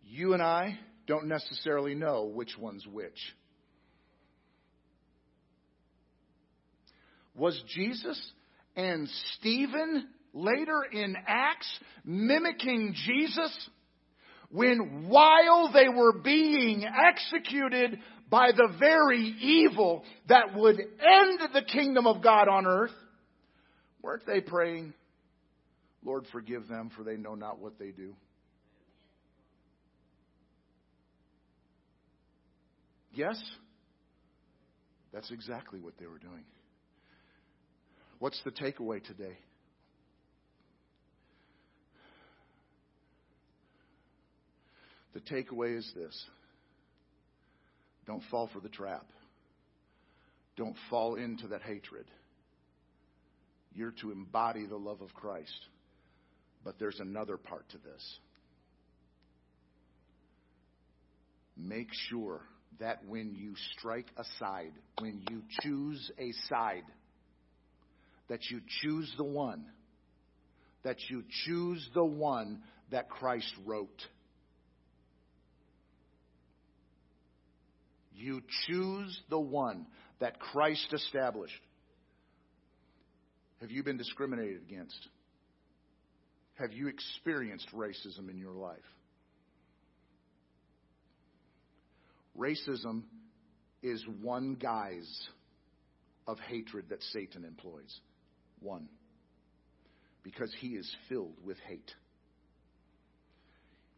You 0.05 0.33
and 0.33 0.43
I 0.43 0.79
don't 1.07 1.27
necessarily 1.27 1.95
know 1.95 2.25
which 2.25 2.57
one's 2.59 2.87
which. 2.87 3.19
Was 7.35 7.61
Jesus 7.75 8.33
and 8.77 9.09
Stephen 9.35 10.07
later 10.33 10.83
in 10.93 11.17
Acts 11.27 11.69
mimicking 12.05 12.95
Jesus 12.95 13.71
when 14.51 15.09
while 15.09 15.73
they 15.73 15.89
were 15.89 16.13
being 16.13 16.85
executed 16.85 17.99
by 18.31 18.51
the 18.53 18.75
very 18.79 19.21
evil 19.41 20.05
that 20.29 20.55
would 20.55 20.79
end 20.79 21.41
the 21.53 21.63
kingdom 21.63 22.07
of 22.07 22.23
God 22.23 22.49
on 22.49 22.67
earth, 22.67 22.93
weren't 24.03 24.27
they 24.27 24.41
praying, 24.41 24.93
Lord, 26.05 26.27
forgive 26.31 26.69
them, 26.69 26.91
for 26.97 27.03
they 27.03 27.17
know 27.17 27.35
not 27.35 27.59
what 27.59 27.79
they 27.79 27.91
do? 27.91 28.15
Yes, 33.13 33.43
that's 35.13 35.31
exactly 35.31 35.81
what 35.81 35.95
they 35.99 36.07
were 36.07 36.19
doing. 36.19 36.45
What's 38.19 38.41
the 38.45 38.51
takeaway 38.51 39.05
today? 39.05 39.37
The 45.15 45.21
takeaway 45.21 45.79
is 45.79 45.91
this 45.95 46.25
don't 48.07 48.23
fall 48.31 48.49
for 48.53 48.61
the 48.61 48.69
trap, 48.69 49.07
don't 50.57 50.77
fall 50.91 51.17
into 51.17 51.49
that 51.49 51.63
hatred. 51.63 52.07
You're 53.75 53.95
to 54.01 54.11
embody 54.11 54.67
the 54.67 54.77
love 54.77 55.03
of 55.03 55.13
Christ. 55.13 55.67
But 56.65 56.79
there's 56.79 56.99
another 56.99 57.37
part 57.37 57.69
to 57.71 57.79
this. 57.79 58.19
Make 61.57 61.89
sure 62.09 62.41
that 62.81 63.05
when 63.07 63.35
you 63.35 63.55
strike 63.77 64.07
a 64.17 64.25
side, 64.39 64.73
when 64.99 65.23
you 65.31 65.43
choose 65.61 66.11
a 66.19 66.33
side, 66.49 66.83
that 68.29 68.41
you 68.51 68.61
choose 68.83 69.13
the 69.17 69.25
one, 69.25 69.67
that 70.83 70.97
you 71.09 71.25
choose 71.45 71.89
the 71.95 72.05
one 72.05 72.63
that 72.91 73.09
Christ 73.09 73.53
wrote. 73.65 74.03
You 78.15 78.43
choose 78.67 79.21
the 79.29 79.39
one 79.39 79.87
that 80.21 80.41
Christ 80.41 80.93
established. 80.93 81.61
Have 83.61 83.71
you 83.71 83.83
been 83.83 83.97
discriminated 83.97 84.63
against? 84.69 84.99
Have 86.55 86.73
you 86.73 86.89
experienced 86.89 87.69
racism 87.75 88.31
in 88.31 88.39
your 88.39 88.55
life? 88.55 88.79
Racism 92.39 93.03
is 93.83 94.03
one 94.21 94.55
guise 94.55 95.29
of 96.27 96.39
hatred 96.41 96.87
that 96.91 97.03
Satan 97.13 97.45
employs. 97.45 98.01
One. 98.61 98.89
Because 100.23 100.53
he 100.61 100.69
is 100.69 100.93
filled 101.09 101.37
with 101.45 101.57
hate. 101.69 101.93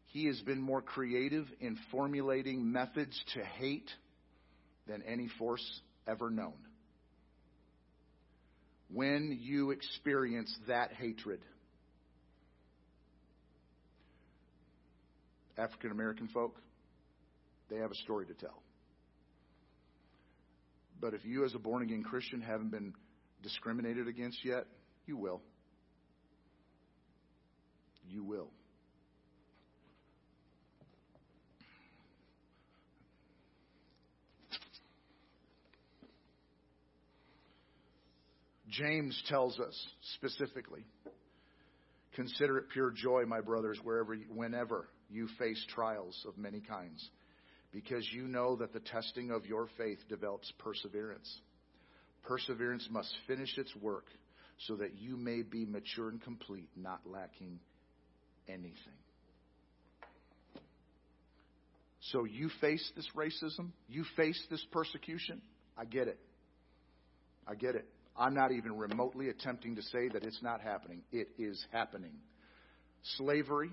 He 0.07 0.25
has 0.25 0.39
been 0.41 0.59
more 0.59 0.81
creative 0.81 1.47
in 1.59 1.77
formulating 1.91 2.71
methods 2.71 3.19
to 3.35 3.43
hate 3.43 3.89
than 4.87 5.03
any 5.03 5.29
force 5.37 5.63
ever 6.07 6.29
known. 6.29 6.53
When 8.91 9.37
you 9.41 9.69
experience 9.69 10.55
that 10.67 10.91
hatred, 10.93 11.41
African 15.59 15.91
American 15.91 16.27
folk, 16.29 16.55
they 17.69 17.77
have 17.77 17.91
a 17.91 17.95
story 17.95 18.25
to 18.25 18.33
tell. 18.33 18.63
But 20.99 21.13
if 21.13 21.23
you, 21.23 21.45
as 21.45 21.53
a 21.53 21.59
born 21.59 21.83
again 21.83 22.03
Christian, 22.03 22.41
haven't 22.41 22.71
been 22.71 22.93
discriminated 23.41 24.07
against 24.07 24.43
yet, 24.43 24.65
you 25.05 25.17
will. 25.17 25.41
You 28.07 28.23
will. 28.23 28.49
James 38.69 39.21
tells 39.27 39.59
us 39.59 39.87
specifically 40.15 40.85
consider 42.13 42.57
it 42.57 42.69
pure 42.69 42.91
joy, 42.91 43.23
my 43.25 43.41
brothers, 43.41 43.79
wherever, 43.83 44.15
whenever 44.33 44.87
you 45.09 45.27
face 45.37 45.63
trials 45.73 46.25
of 46.27 46.37
many 46.37 46.61
kinds, 46.61 47.09
because 47.71 48.07
you 48.11 48.27
know 48.27 48.55
that 48.57 48.73
the 48.73 48.79
testing 48.79 49.31
of 49.31 49.45
your 49.45 49.67
faith 49.77 49.99
develops 50.07 50.51
perseverance. 50.59 51.41
Perseverance 52.23 52.87
must 52.91 53.11
finish 53.27 53.57
its 53.57 53.75
work 53.75 54.05
so 54.67 54.75
that 54.75 54.97
you 54.99 55.15
may 55.15 55.41
be 55.41 55.65
mature 55.65 56.09
and 56.09 56.21
complete, 56.21 56.69
not 56.75 56.99
lacking 57.05 57.59
anything. 58.47 58.99
So 62.11 62.23
you 62.23 62.49
face 62.59 62.91
this 62.95 63.07
racism, 63.15 63.71
you 63.87 64.03
face 64.15 64.41
this 64.49 64.65
persecution. 64.71 65.41
I 65.77 65.85
get 65.85 66.07
it. 66.07 66.19
I 67.47 67.55
get 67.55 67.75
it. 67.75 67.85
I'm 68.17 68.33
not 68.33 68.51
even 68.51 68.77
remotely 68.77 69.29
attempting 69.29 69.75
to 69.75 69.81
say 69.81 70.09
that 70.09 70.23
it's 70.23 70.41
not 70.41 70.61
happening. 70.61 71.01
It 71.11 71.29
is 71.37 71.63
happening. 71.71 72.13
Slavery 73.17 73.71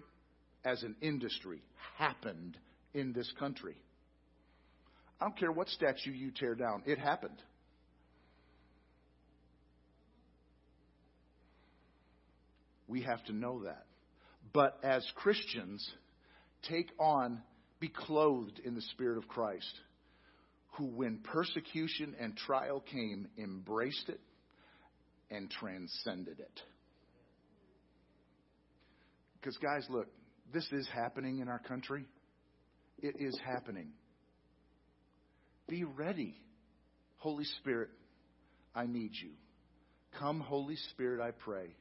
as 0.64 0.82
an 0.82 0.94
industry 1.00 1.62
happened 1.96 2.56
in 2.94 3.12
this 3.12 3.32
country. 3.38 3.76
I 5.20 5.24
don't 5.24 5.38
care 5.38 5.50
what 5.50 5.68
statue 5.68 6.12
you 6.12 6.30
tear 6.30 6.54
down, 6.54 6.82
it 6.86 6.98
happened. 6.98 7.42
We 12.88 13.02
have 13.02 13.24
to 13.24 13.32
know 13.32 13.64
that. 13.64 13.86
But 14.52 14.78
as 14.82 15.04
Christians, 15.16 15.86
take 16.68 16.90
on, 16.98 17.42
be 17.80 17.88
clothed 17.88 18.60
in 18.64 18.74
the 18.74 18.82
Spirit 18.92 19.18
of 19.18 19.28
Christ, 19.28 19.72
who, 20.72 20.86
when 20.86 21.18
persecution 21.18 22.14
and 22.20 22.36
trial 22.36 22.80
came, 22.80 23.28
embraced 23.38 24.08
it 24.08 24.20
and 25.30 25.50
transcended 25.50 26.38
it. 26.40 26.60
Because, 29.40 29.56
guys, 29.58 29.86
look, 29.90 30.06
this 30.52 30.66
is 30.72 30.88
happening 30.92 31.38
in 31.40 31.48
our 31.48 31.58
country. 31.58 32.04
It 32.98 33.16
is 33.18 33.38
happening. 33.44 33.90
Be 35.68 35.84
ready. 35.84 36.36
Holy 37.18 37.44
Spirit, 37.60 37.90
I 38.74 38.86
need 38.86 39.10
you. 39.12 39.30
Come, 40.18 40.40
Holy 40.40 40.76
Spirit, 40.90 41.20
I 41.20 41.32
pray. 41.32 41.74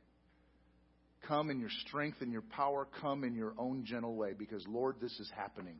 Come 1.27 1.49
in 1.49 1.59
your 1.59 1.69
strength 1.87 2.17
and 2.21 2.31
your 2.31 2.41
power. 2.41 2.87
Come 3.01 3.23
in 3.23 3.35
your 3.35 3.53
own 3.57 3.83
gentle 3.85 4.15
way 4.15 4.33
because, 4.37 4.65
Lord, 4.67 4.97
this 5.01 5.19
is 5.19 5.31
happening. 5.35 5.77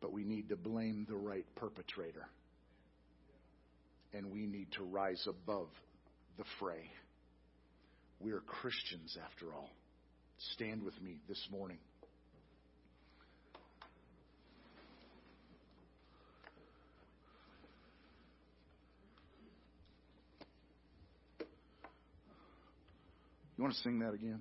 But 0.00 0.12
we 0.12 0.24
need 0.24 0.48
to 0.50 0.56
blame 0.56 1.06
the 1.08 1.16
right 1.16 1.46
perpetrator 1.56 2.26
and 4.12 4.30
we 4.30 4.46
need 4.46 4.68
to 4.72 4.84
rise 4.84 5.26
above 5.26 5.68
the 6.36 6.44
fray. 6.58 6.90
We 8.20 8.32
are 8.32 8.40
Christians, 8.40 9.16
after 9.24 9.52
all. 9.54 9.70
Stand 10.54 10.82
with 10.82 11.00
me 11.00 11.20
this 11.28 11.48
morning. 11.50 11.78
You 23.56 23.64
want 23.64 23.74
to 23.74 23.80
sing 23.80 23.98
that 24.00 24.14
again? 24.14 24.40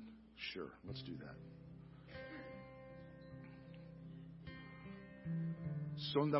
Sure, 0.53 0.71
let's 0.85 1.01
do 1.03 1.13
that. 1.17 1.35
Sonda 6.15 6.39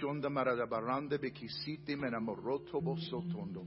shonda 0.00 0.28
maradabarande 0.30 1.18
bekisiti 1.18 1.96
menamoroto 1.96 2.80
bosotondo. 2.80 3.66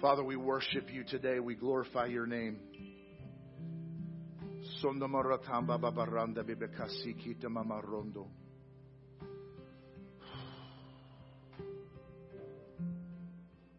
Father, 0.00 0.22
we 0.22 0.36
worship 0.36 0.92
you 0.92 1.04
today. 1.04 1.40
We 1.40 1.54
glorify 1.54 2.06
your 2.06 2.26
name. 2.26 2.58
Sonda 4.82 5.08
maratamba 5.08 5.78
babaranda. 5.78 6.44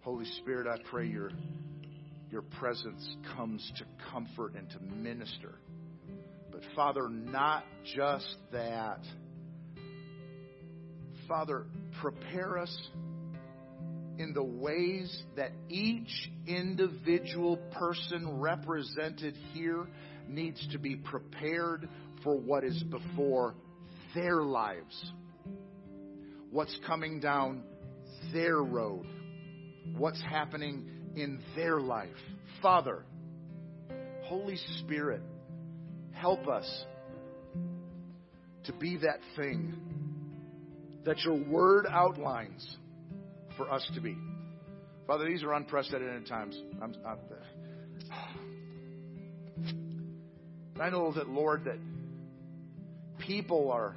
Holy 0.02 0.26
Spirit, 0.40 0.68
I 0.68 0.78
pray 0.90 1.08
your, 1.08 1.32
your 2.32 2.42
presence 2.44 3.18
comes 3.36 3.72
to 3.78 3.86
comfort 4.12 4.54
and 4.56 4.70
to 4.70 4.80
minister. 4.96 5.56
But 6.52 6.62
Father, 6.76 7.10
not 7.10 7.66
just 7.96 8.36
that. 8.52 9.00
Father, 11.28 11.66
prepare 12.02 12.58
us 12.58 12.76
in 14.18 14.34
the 14.34 14.44
ways 14.44 15.24
that 15.36 15.52
each 15.70 16.32
individual 16.48 17.58
person 17.74 18.40
represented 18.40 19.36
here 19.54 19.88
needs 20.28 20.66
to 20.72 20.78
be 20.78 20.96
prepared 20.96 21.90
for 22.24 22.38
what 22.38 22.64
is 22.64 22.82
before 22.84 23.56
their 24.14 24.42
lives, 24.44 25.12
what's 26.50 26.78
coming 26.86 27.20
down 27.20 27.64
their 28.34 28.58
road, 28.58 29.06
what's 29.98 30.22
happening 30.22 31.01
in 31.16 31.40
their 31.56 31.80
life. 31.80 32.10
Father, 32.62 33.04
Holy 34.24 34.58
Spirit, 34.80 35.22
help 36.12 36.48
us 36.48 36.86
to 38.66 38.74
be 38.74 38.98
that 38.98 39.20
thing 39.36 39.74
that 41.06 41.20
your 41.20 41.36
word 41.36 41.88
outlines 41.90 42.78
for 43.58 43.72
us 43.72 43.90
to 43.96 44.02
be. 44.02 44.16
Father, 45.08 45.26
these 45.26 45.44
are 45.44 45.54
unprecedented 45.54 46.28
times. 46.28 46.56
I'm, 46.82 46.96
I'm, 47.06 47.18
I 50.82 50.90
know 50.90 51.12
that, 51.14 51.28
Lord, 51.28 51.66
that 51.66 51.80
people 53.26 53.72
are 53.72 53.96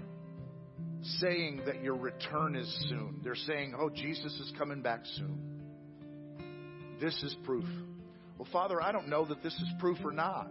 saying 1.19 1.63
that 1.67 1.83
your 1.83 1.97
return 1.97 2.57
is 2.57 2.87
soon. 2.89 3.21
They're 3.23 3.35
saying, 3.35 3.75
oh, 3.79 3.91
Jesus 3.91 4.33
is 4.41 4.53
coming 4.59 4.81
back 4.81 5.01
soon. 5.17 5.54
This 7.05 7.23
is 7.23 7.37
proof. 7.45 7.67
Well, 8.39 8.49
Father, 8.51 8.81
I 8.81 8.91
don't 8.91 9.09
know 9.09 9.27
that 9.27 9.43
this 9.43 9.53
is 9.53 9.69
proof 9.79 9.99
or 10.03 10.11
not. 10.11 10.51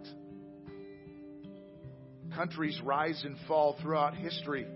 Countries 2.36 2.80
rise 2.84 3.20
and 3.26 3.36
fall 3.48 3.76
throughout 3.82 4.16
history. 4.16 4.68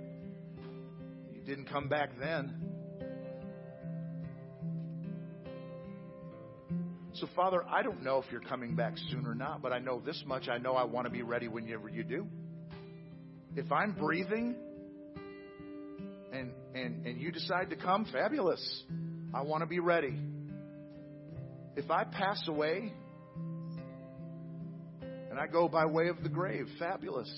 You 1.35 1.41
didn't 1.41 1.69
come 1.69 1.87
back 1.87 2.17
then. 2.19 2.51
So, 7.13 7.27
Father, 7.35 7.63
I 7.69 7.83
don't 7.83 8.01
know 8.01 8.23
if 8.25 8.31
you're 8.31 8.41
coming 8.41 8.75
back 8.75 8.93
soon 9.11 9.27
or 9.27 9.35
not, 9.35 9.61
but 9.61 9.71
I 9.71 9.77
know 9.77 10.01
this 10.03 10.23
much. 10.25 10.49
I 10.49 10.57
know 10.57 10.73
I 10.73 10.85
want 10.85 11.05
to 11.05 11.11
be 11.11 11.21
ready 11.21 11.47
whenever 11.47 11.89
you 11.89 12.03
do. 12.03 12.25
If 13.55 13.71
I'm 13.71 13.91
breathing 13.91 14.55
and, 16.33 16.49
and, 16.73 17.05
and 17.05 17.21
you 17.21 17.31
decide 17.31 17.69
to 17.69 17.75
come, 17.75 18.05
fabulous. 18.11 18.83
I 19.31 19.43
want 19.43 19.61
to 19.61 19.67
be 19.67 19.79
ready. 19.79 20.19
If 21.77 21.91
I 21.91 22.05
pass 22.05 22.43
away 22.47 22.91
and 25.29 25.39
I 25.39 25.45
go 25.45 25.69
by 25.69 25.85
way 25.85 26.07
of 26.07 26.23
the 26.23 26.29
grave, 26.29 26.67
fabulous. 26.79 27.31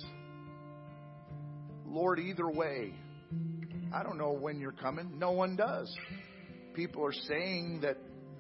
Lord, 1.86 2.20
either 2.20 2.50
way, 2.50 2.94
I 3.94 4.02
don't 4.02 4.18
know 4.18 4.32
when 4.32 4.62
you're 4.62 4.72
coming. 4.72 5.20
No 5.20 5.32
one 5.32 5.58
does. 5.58 5.94
People 6.74 7.06
are 7.06 7.12
saying 7.12 7.82
that 7.82 7.98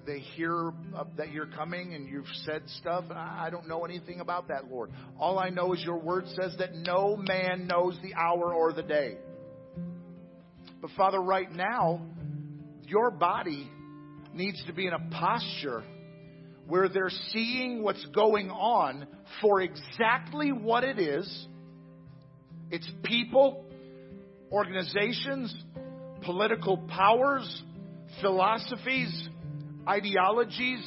they 0.07 0.19
hear 0.19 0.71
that 1.17 1.33
you're 1.33 1.47
coming 1.47 1.93
and 1.93 2.07
you've 2.07 2.31
said 2.45 2.61
stuff. 2.79 3.03
I 3.13 3.49
don't 3.51 3.67
know 3.67 3.83
anything 3.83 4.21
about 4.21 4.47
that, 4.47 4.71
Lord. 4.71 4.91
All 5.19 5.37
I 5.37 5.49
know 5.49 5.73
is 5.73 5.83
your 5.83 5.99
word 5.99 6.27
says 6.29 6.55
that 6.59 6.75
no 6.75 7.17
man 7.17 7.67
knows 7.67 7.99
the 8.01 8.13
hour 8.13 8.53
or 8.53 8.71
the 8.71 8.83
day. 8.83 9.17
But 10.79 10.91
Father, 10.95 11.19
right 11.19 11.51
now, 11.51 12.01
your 12.87 13.11
body 13.11 13.69
needs 14.39 14.63
to 14.65 14.73
be 14.73 14.87
in 14.87 14.93
a 14.93 15.09
posture 15.11 15.83
where 16.65 16.87
they're 16.87 17.11
seeing 17.31 17.83
what's 17.83 18.05
going 18.15 18.49
on 18.49 19.05
for 19.41 19.59
exactly 19.59 20.51
what 20.53 20.85
it 20.85 20.97
is. 20.97 21.47
It's 22.71 22.89
people, 23.03 23.65
organizations, 24.49 25.53
political 26.21 26.77
powers, 26.77 27.63
philosophies, 28.21 29.29
ideologies, 29.87 30.81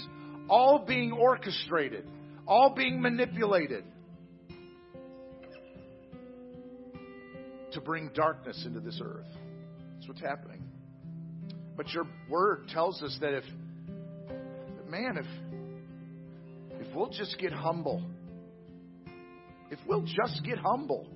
all 0.48 0.86
being 0.86 1.12
orchestrated, 1.12 2.08
all 2.46 2.74
being 2.74 3.02
manipulated 3.02 3.84
to 7.72 7.80
bring 7.82 8.10
darkness 8.14 8.64
into 8.64 8.80
this 8.80 8.98
earth. 9.04 9.26
That's 9.94 10.08
what's 10.08 10.20
happening. 10.20 10.61
But 11.76 11.88
your 11.92 12.06
word 12.28 12.68
tells 12.68 13.02
us 13.02 13.16
that 13.20 13.34
if, 13.34 13.44
man, 14.88 15.16
if, 15.16 15.26
if 16.80 16.94
we'll 16.94 17.10
just 17.10 17.38
get 17.38 17.52
humble, 17.52 18.04
if 19.70 19.78
we'll 19.86 20.02
just 20.04 20.42
get 20.44 20.58
humble, 20.58 21.06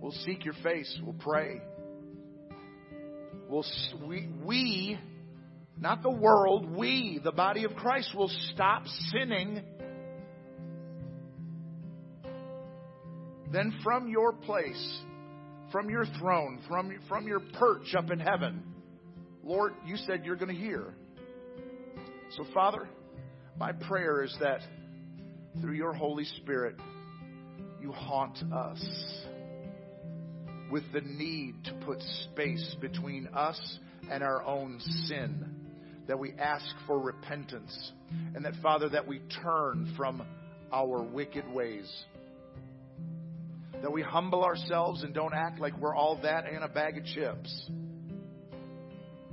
we'll 0.00 0.12
seek 0.24 0.44
your 0.44 0.54
face, 0.62 0.98
we'll 1.02 1.14
pray, 1.14 1.60
we'll, 3.48 3.64
we, 4.06 4.28
we 4.44 4.98
not 5.78 6.02
the 6.02 6.10
world, 6.10 6.70
we, 6.74 7.20
the 7.22 7.32
body 7.32 7.64
of 7.64 7.74
Christ, 7.74 8.14
will 8.14 8.30
stop 8.52 8.84
sinning. 9.12 9.62
Then 13.52 13.78
from 13.84 14.08
your 14.08 14.32
place, 14.32 15.00
from 15.76 15.90
your 15.90 16.06
throne, 16.18 16.58
from, 16.66 16.90
from 17.06 17.26
your 17.28 17.38
perch 17.38 17.94
up 17.94 18.10
in 18.10 18.18
heaven, 18.18 18.62
Lord, 19.44 19.74
you 19.84 19.98
said 19.98 20.24
you're 20.24 20.36
going 20.36 20.54
to 20.54 20.58
hear. 20.58 20.94
So, 22.34 22.46
Father, 22.54 22.88
my 23.58 23.72
prayer 23.72 24.24
is 24.24 24.34
that 24.40 24.60
through 25.60 25.74
your 25.74 25.92
Holy 25.92 26.24
Spirit, 26.24 26.76
you 27.78 27.92
haunt 27.92 28.38
us 28.50 28.82
with 30.70 30.84
the 30.94 31.02
need 31.02 31.62
to 31.64 31.74
put 31.84 31.98
space 32.32 32.74
between 32.80 33.28
us 33.34 33.60
and 34.10 34.22
our 34.22 34.42
own 34.44 34.80
sin 35.04 35.44
that 36.08 36.18
we 36.18 36.32
ask 36.38 36.64
for 36.86 36.98
repentance, 36.98 37.92
and 38.34 38.46
that, 38.46 38.54
Father, 38.62 38.88
that 38.88 39.06
we 39.06 39.20
turn 39.42 39.92
from 39.94 40.26
our 40.72 41.02
wicked 41.02 41.46
ways. 41.52 41.86
That 43.82 43.92
we 43.92 44.02
humble 44.02 44.44
ourselves 44.44 45.02
and 45.02 45.14
don't 45.14 45.34
act 45.34 45.60
like 45.60 45.78
we're 45.78 45.94
all 45.94 46.20
that 46.22 46.46
and 46.46 46.64
a 46.64 46.68
bag 46.68 46.98
of 46.98 47.04
chips. 47.04 47.70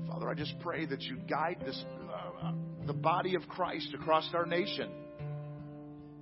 Father, 0.08 0.30
I 0.30 0.34
just 0.34 0.54
pray 0.60 0.86
that 0.86 1.02
you 1.02 1.18
guide 1.30 1.64
this, 1.66 1.84
uh, 2.14 2.52
the 2.86 2.94
body 2.94 3.36
of 3.36 3.48
Christ 3.48 3.94
across 3.94 4.30
our 4.34 4.46
nation. 4.46 4.92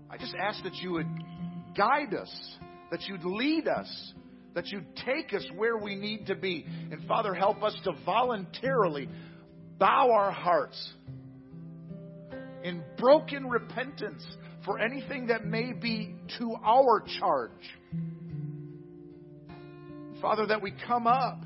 I 0.10 0.18
just 0.18 0.36
ask 0.36 0.64
that 0.64 0.76
you 0.76 0.94
would 0.94 1.08
guide 1.76 2.14
us, 2.14 2.58
that 2.92 3.02
you'd 3.04 3.24
lead 3.24 3.68
us, 3.68 4.14
that 4.54 4.68
you'd 4.68 4.96
take 5.06 5.34
us 5.34 5.46
where 5.56 5.78
we 5.78 5.96
need 5.96 6.28
to 6.28 6.36
be. 6.36 6.66
And 6.92 7.06
Father, 7.08 7.34
help 7.34 7.64
us 7.64 7.76
to 7.86 7.94
voluntarily 8.06 9.10
bow 9.78 10.12
our 10.12 10.32
hearts 10.32 10.94
in 12.64 12.84
broken 12.98 13.48
repentance 13.48 14.24
for 14.66 14.80
anything 14.80 15.28
that 15.28 15.46
may 15.46 15.74
be 15.74 16.16
to 16.38 16.56
our 16.64 17.04
charge. 17.20 17.52
Father, 20.22 20.46
that 20.46 20.62
we 20.62 20.72
come 20.88 21.08
up 21.08 21.42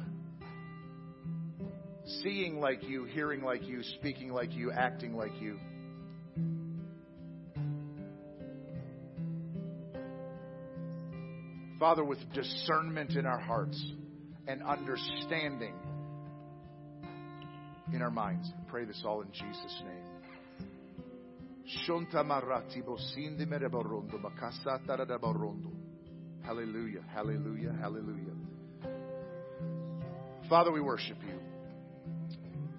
seeing 2.23 2.59
like 2.59 2.83
you, 2.83 3.05
hearing 3.05 3.41
like 3.41 3.63
you, 3.63 3.81
speaking 3.97 4.29
like 4.29 4.53
you, 4.53 4.71
acting 4.71 5.15
like 5.15 5.31
you. 5.39 5.57
Father, 11.79 12.03
with 12.03 12.19
discernment 12.33 13.11
in 13.11 13.25
our 13.25 13.39
hearts 13.39 13.81
and 14.47 14.61
understanding 14.61 15.75
in 17.93 18.01
our 18.01 18.11
minds. 18.11 18.51
I 18.57 18.69
pray 18.69 18.85
this 18.85 19.01
all 19.05 19.21
in 19.21 19.31
Jesus' 19.31 19.81
name. 19.85 20.03
Hallelujah, 26.43 27.03
hallelujah, 27.13 27.75
hallelujah. 27.79 28.34
Father, 30.49 30.71
we 30.71 30.81
worship 30.81 31.17
you. 31.27 31.39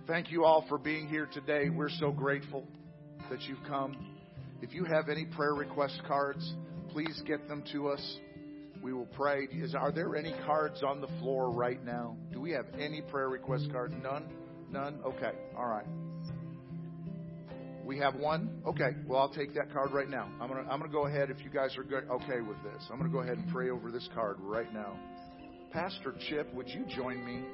Thank 0.07 0.31
you 0.31 0.45
all 0.45 0.65
for 0.69 0.79
being 0.79 1.09
here 1.09 1.29
today. 1.33 1.69
We're 1.69 1.91
so 1.91 2.13
grateful 2.13 2.65
that 3.29 3.43
you've 3.43 3.63
come. 3.67 4.15
If 4.63 4.73
you 4.73 4.85
have 4.85 5.09
any 5.09 5.25
prayer 5.25 5.53
request 5.53 6.01
cards, 6.07 6.55
please 6.91 7.21
get 7.27 7.49
them 7.49 7.65
to 7.73 7.89
us. 7.89 8.19
We 8.85 8.93
will 8.93 9.07
pray. 9.07 9.49
Is, 9.51 9.75
are 9.75 9.91
there 9.91 10.15
any 10.15 10.33
cards 10.45 10.85
on 10.85 11.01
the 11.01 11.09
floor 11.19 11.51
right 11.51 11.85
now? 11.85 12.17
Do 12.33 12.41
we 12.41 12.53
have 12.53 12.67
any 12.79 13.03
prayer 13.03 13.29
request 13.29 13.69
cards? 13.73 13.95
None? 14.01 14.29
None? 14.71 15.01
Okay. 15.05 15.33
All 15.59 15.67
right. 15.67 15.87
We 17.85 17.99
have 17.99 18.15
one? 18.15 18.63
Okay. 18.65 18.91
Well, 19.09 19.21
I'll 19.21 19.29
take 19.29 19.55
that 19.55 19.73
card 19.73 19.91
right 19.91 20.09
now. 20.09 20.29
I'm 20.41 20.49
going 20.49 20.65
to 20.65 20.71
I'm 20.71 20.79
going 20.79 20.91
to 20.91 20.97
go 20.97 21.07
ahead 21.07 21.31
if 21.31 21.43
you 21.43 21.51
guys 21.51 21.77
are 21.77 21.85
good, 21.85 22.05
okay 22.11 22.43
with 22.43 22.63
this. 22.63 22.85
I'm 22.93 22.99
going 22.99 23.11
to 23.11 23.17
go 23.17 23.23
ahead 23.23 23.39
and 23.39 23.53
pray 23.53 23.71
over 23.71 23.91
this 23.91 24.09
card 24.15 24.37
right 24.39 24.73
now. 24.73 24.97
Pastor 25.77 26.15
Chip, 26.27 26.51
would 26.55 26.71
you 26.71 26.87
join 26.87 27.23
me 27.23 27.45